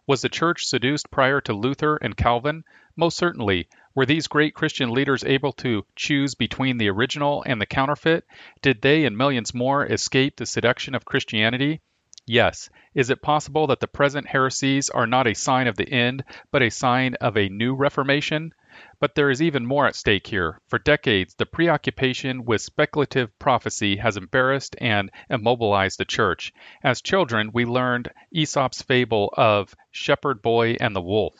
Was 0.07 0.23
the 0.23 0.27
church 0.27 0.65
seduced 0.65 1.11
prior 1.11 1.39
to 1.41 1.53
Luther 1.53 1.97
and 1.97 2.17
Calvin? 2.17 2.63
Most 2.95 3.15
certainly. 3.15 3.67
Were 3.95 4.07
these 4.07 4.27
great 4.27 4.55
Christian 4.55 4.89
leaders 4.89 5.23
able 5.23 5.51
to 5.53 5.85
choose 5.95 6.33
between 6.33 6.77
the 6.77 6.89
original 6.89 7.43
and 7.45 7.61
the 7.61 7.67
counterfeit? 7.67 8.25
Did 8.63 8.81
they 8.81 9.05
and 9.05 9.15
millions 9.15 9.53
more 9.53 9.85
escape 9.85 10.35
the 10.35 10.47
seduction 10.47 10.95
of 10.95 11.05
Christianity? 11.05 11.79
Yes. 12.25 12.71
Is 12.95 13.11
it 13.11 13.21
possible 13.21 13.67
that 13.67 13.81
the 13.81 13.87
present 13.87 14.27
heresies 14.27 14.89
are 14.89 15.05
not 15.05 15.27
a 15.27 15.35
sign 15.35 15.67
of 15.67 15.75
the 15.75 15.91
end, 15.91 16.23
but 16.51 16.63
a 16.63 16.71
sign 16.71 17.13
of 17.21 17.37
a 17.37 17.49
new 17.49 17.75
reformation? 17.75 18.53
But 18.99 19.13
there 19.13 19.29
is 19.29 19.43
even 19.43 19.63
more 19.63 19.85
at 19.85 19.95
stake 19.95 20.25
here. 20.25 20.59
For 20.69 20.79
decades, 20.79 21.35
the 21.35 21.45
preoccupation 21.45 22.45
with 22.45 22.61
speculative 22.61 23.37
prophecy 23.37 23.97
has 23.97 24.17
embarrassed 24.17 24.75
and 24.81 25.11
immobilized 25.29 25.99
the 25.99 26.05
church. 26.05 26.51
As 26.83 27.03
children, 27.03 27.51
we 27.53 27.65
learned 27.65 28.09
Aesop's 28.33 28.81
fable 28.81 29.31
of 29.37 29.75
Shepherd 29.91 30.41
Boy 30.41 30.77
and 30.79 30.95
the 30.95 31.01
Wolf. 31.01 31.35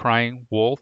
Crying 0.00 0.46
wolf, 0.48 0.80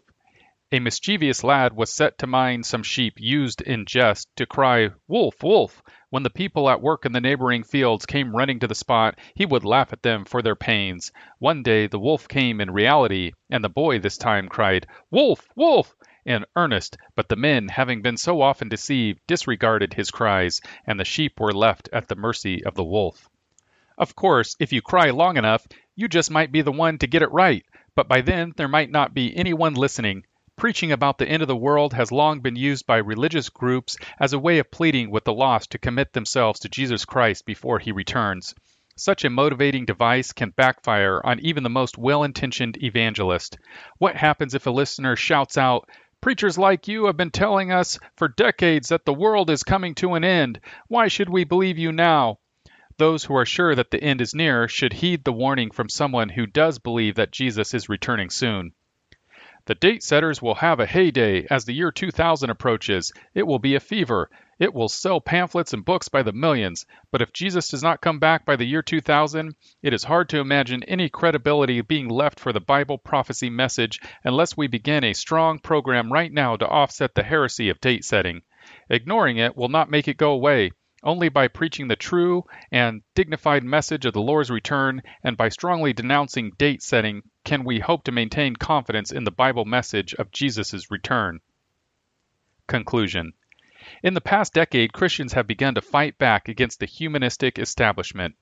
a 0.71 0.79
mischievous 0.79 1.43
lad 1.43 1.73
was 1.73 1.91
set 1.91 2.17
to 2.19 2.25
mind 2.25 2.65
some 2.65 2.83
sheep 2.83 3.15
used 3.17 3.61
in 3.61 3.85
jest 3.85 4.29
to 4.37 4.45
cry 4.45 4.91
"Wolf! 5.09 5.43
Wolf!" 5.43 5.83
When 6.09 6.23
the 6.23 6.29
people 6.29 6.69
at 6.69 6.81
work 6.81 7.05
in 7.05 7.11
the 7.11 7.19
neighboring 7.19 7.65
fields 7.65 8.05
came 8.05 8.33
running 8.33 8.61
to 8.61 8.67
the 8.67 8.73
spot, 8.75 9.19
he 9.35 9.45
would 9.45 9.65
laugh 9.65 9.91
at 9.91 10.03
them 10.03 10.23
for 10.23 10.41
their 10.41 10.55
pains. 10.55 11.11
One 11.37 11.63
day 11.63 11.87
the 11.87 11.99
wolf 11.99 12.29
came 12.29 12.61
in 12.61 12.71
reality, 12.71 13.33
and 13.49 13.61
the 13.61 13.67
boy 13.67 13.99
this 13.99 14.17
time 14.17 14.47
cried 14.47 14.87
"Wolf! 15.11 15.45
Wolf!" 15.53 15.93
in 16.23 16.45
earnest, 16.55 16.95
but 17.13 17.27
the 17.27 17.35
men, 17.35 17.67
having 17.67 18.01
been 18.01 18.15
so 18.15 18.39
often 18.41 18.69
deceived, 18.69 19.19
disregarded 19.27 19.95
his 19.95 20.11
cries, 20.11 20.61
and 20.87 20.97
the 20.97 21.03
sheep 21.03 21.41
were 21.41 21.51
left 21.51 21.89
at 21.91 22.07
the 22.07 22.15
mercy 22.15 22.63
of 22.63 22.73
the 22.75 22.85
wolf. 22.85 23.27
Of 23.97 24.15
course, 24.15 24.55
if 24.61 24.71
you 24.71 24.81
cry 24.81 25.09
long 25.09 25.35
enough, 25.35 25.67
you 25.93 26.07
just 26.07 26.31
might 26.31 26.53
be 26.53 26.61
the 26.61 26.71
one 26.71 26.97
to 26.99 27.07
get 27.07 27.21
it 27.21 27.31
right, 27.33 27.65
but 27.99 28.07
by 28.07 28.21
then 28.21 28.53
there 28.55 28.69
might 28.69 28.89
not 28.89 29.13
be 29.13 29.35
anyone 29.35 29.73
listening. 29.73 30.23
Preaching 30.55 30.93
about 30.93 31.17
the 31.17 31.27
end 31.27 31.41
of 31.41 31.49
the 31.49 31.53
world 31.57 31.91
has 31.91 32.13
long 32.13 32.39
been 32.39 32.55
used 32.55 32.87
by 32.87 32.95
religious 32.95 33.49
groups 33.49 33.97
as 34.21 34.31
a 34.31 34.39
way 34.39 34.59
of 34.59 34.71
pleading 34.71 35.11
with 35.11 35.25
the 35.25 35.33
lost 35.33 35.71
to 35.71 35.79
commit 35.79 36.13
themselves 36.13 36.61
to 36.61 36.69
Jesus 36.69 37.03
Christ 37.03 37.45
before 37.45 37.77
he 37.77 37.91
returns. 37.91 38.55
Such 38.95 39.25
a 39.25 39.29
motivating 39.29 39.83
device 39.83 40.31
can 40.31 40.51
backfire 40.51 41.19
on 41.25 41.41
even 41.41 41.63
the 41.63 41.69
most 41.69 41.97
well 41.97 42.23
intentioned 42.23 42.81
evangelist. 42.81 43.57
What 43.97 44.15
happens 44.15 44.53
if 44.53 44.65
a 44.65 44.71
listener 44.71 45.17
shouts 45.17 45.57
out, 45.57 45.89
Preachers 46.21 46.57
like 46.57 46.87
you 46.87 47.07
have 47.07 47.17
been 47.17 47.31
telling 47.31 47.73
us 47.73 47.99
for 48.15 48.29
decades 48.29 48.87
that 48.87 49.03
the 49.03 49.13
world 49.13 49.49
is 49.49 49.63
coming 49.63 49.93
to 49.95 50.13
an 50.13 50.23
end. 50.23 50.61
Why 50.87 51.09
should 51.09 51.27
we 51.27 51.43
believe 51.43 51.77
you 51.77 51.91
now? 51.91 52.39
Those 52.99 53.23
who 53.23 53.35
are 53.37 53.45
sure 53.45 53.75
that 53.75 53.91
the 53.91 54.03
end 54.03 54.19
is 54.19 54.35
near 54.35 54.67
should 54.67 54.91
heed 54.91 55.23
the 55.23 55.31
warning 55.31 55.71
from 55.71 55.87
someone 55.87 56.27
who 56.27 56.45
does 56.45 56.79
believe 56.79 57.15
that 57.15 57.31
Jesus 57.31 57.73
is 57.73 57.87
returning 57.87 58.29
soon. 58.29 58.73
The 59.67 59.75
date 59.75 60.03
setters 60.03 60.41
will 60.41 60.55
have 60.55 60.81
a 60.81 60.85
heyday 60.85 61.47
as 61.49 61.63
the 61.63 61.71
year 61.71 61.93
2000 61.93 62.49
approaches. 62.49 63.13
It 63.33 63.47
will 63.47 63.57
be 63.57 63.75
a 63.75 63.79
fever. 63.79 64.29
It 64.59 64.73
will 64.73 64.89
sell 64.89 65.21
pamphlets 65.21 65.71
and 65.71 65.85
books 65.85 66.09
by 66.09 66.23
the 66.23 66.33
millions. 66.33 66.85
But 67.09 67.21
if 67.21 67.31
Jesus 67.31 67.69
does 67.69 67.81
not 67.81 68.01
come 68.01 68.19
back 68.19 68.45
by 68.45 68.57
the 68.57 68.67
year 68.67 68.81
2000, 68.81 69.55
it 69.81 69.93
is 69.93 70.03
hard 70.03 70.27
to 70.29 70.39
imagine 70.41 70.83
any 70.83 71.07
credibility 71.07 71.79
being 71.79 72.09
left 72.09 72.37
for 72.37 72.51
the 72.51 72.59
Bible 72.59 72.97
prophecy 72.97 73.49
message 73.49 74.01
unless 74.25 74.57
we 74.57 74.67
begin 74.67 75.05
a 75.05 75.13
strong 75.13 75.59
program 75.59 76.11
right 76.11 76.33
now 76.33 76.57
to 76.57 76.67
offset 76.67 77.15
the 77.15 77.23
heresy 77.23 77.69
of 77.69 77.79
date 77.79 78.03
setting. 78.03 78.41
Ignoring 78.89 79.37
it 79.37 79.55
will 79.55 79.69
not 79.69 79.89
make 79.89 80.09
it 80.09 80.17
go 80.17 80.31
away. 80.31 80.71
Only 81.01 81.29
by 81.29 81.47
preaching 81.47 81.87
the 81.87 81.95
true 81.95 82.43
and 82.71 83.03
dignified 83.15 83.63
message 83.63 84.05
of 84.05 84.13
the 84.13 84.21
Lord's 84.21 84.49
return 84.49 85.01
and 85.23 85.37
by 85.37 85.47
strongly 85.47 85.93
denouncing 85.93 86.51
date 86.57 86.83
setting 86.83 87.23
can 87.45 87.63
we 87.63 87.79
hope 87.79 88.03
to 88.03 88.11
maintain 88.11 88.57
confidence 88.57 89.11
in 89.11 89.23
the 89.23 89.31
Bible 89.31 89.63
message 89.63 90.13
of 90.15 90.31
Jesus' 90.31 90.91
return. 90.91 91.39
Conclusion 92.67 93.31
In 94.03 94.13
the 94.13 94.19
past 94.19 94.53
decade, 94.53 94.91
Christians 94.91 95.33
have 95.33 95.47
begun 95.47 95.75
to 95.75 95.81
fight 95.81 96.17
back 96.17 96.49
against 96.49 96.81
the 96.81 96.85
humanistic 96.85 97.57
establishment. 97.57 98.35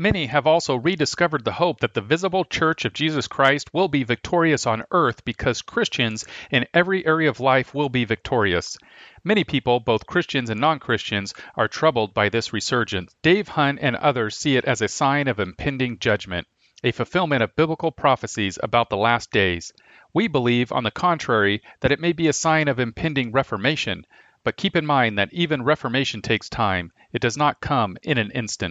Many 0.00 0.26
have 0.26 0.46
also 0.46 0.76
rediscovered 0.76 1.44
the 1.44 1.54
hope 1.54 1.80
that 1.80 1.92
the 1.92 2.00
visible 2.00 2.44
church 2.44 2.84
of 2.84 2.92
Jesus 2.92 3.26
Christ 3.26 3.74
will 3.74 3.88
be 3.88 4.04
victorious 4.04 4.64
on 4.64 4.84
earth 4.92 5.24
because 5.24 5.60
Christians 5.60 6.24
in 6.52 6.68
every 6.72 7.04
area 7.04 7.28
of 7.28 7.40
life 7.40 7.74
will 7.74 7.88
be 7.88 8.04
victorious. 8.04 8.78
Many 9.24 9.42
people, 9.42 9.80
both 9.80 10.06
Christians 10.06 10.50
and 10.50 10.60
non 10.60 10.78
Christians, 10.78 11.34
are 11.56 11.66
troubled 11.66 12.14
by 12.14 12.28
this 12.28 12.52
resurgence. 12.52 13.12
Dave 13.22 13.48
Hunt 13.48 13.80
and 13.82 13.96
others 13.96 14.36
see 14.36 14.54
it 14.54 14.66
as 14.66 14.80
a 14.80 14.86
sign 14.86 15.26
of 15.26 15.40
impending 15.40 15.98
judgment, 15.98 16.46
a 16.84 16.92
fulfillment 16.92 17.42
of 17.42 17.56
biblical 17.56 17.90
prophecies 17.90 18.56
about 18.62 18.90
the 18.90 18.96
last 18.96 19.32
days. 19.32 19.72
We 20.14 20.28
believe, 20.28 20.70
on 20.70 20.84
the 20.84 20.92
contrary, 20.92 21.60
that 21.80 21.90
it 21.90 21.98
may 21.98 22.12
be 22.12 22.28
a 22.28 22.32
sign 22.32 22.68
of 22.68 22.78
impending 22.78 23.32
reformation. 23.32 24.04
But 24.44 24.56
keep 24.56 24.76
in 24.76 24.86
mind 24.86 25.18
that 25.18 25.32
even 25.32 25.64
reformation 25.64 26.22
takes 26.22 26.48
time, 26.48 26.92
it 27.12 27.20
does 27.20 27.36
not 27.36 27.60
come 27.60 27.96
in 28.04 28.16
an 28.16 28.30
instant. 28.30 28.66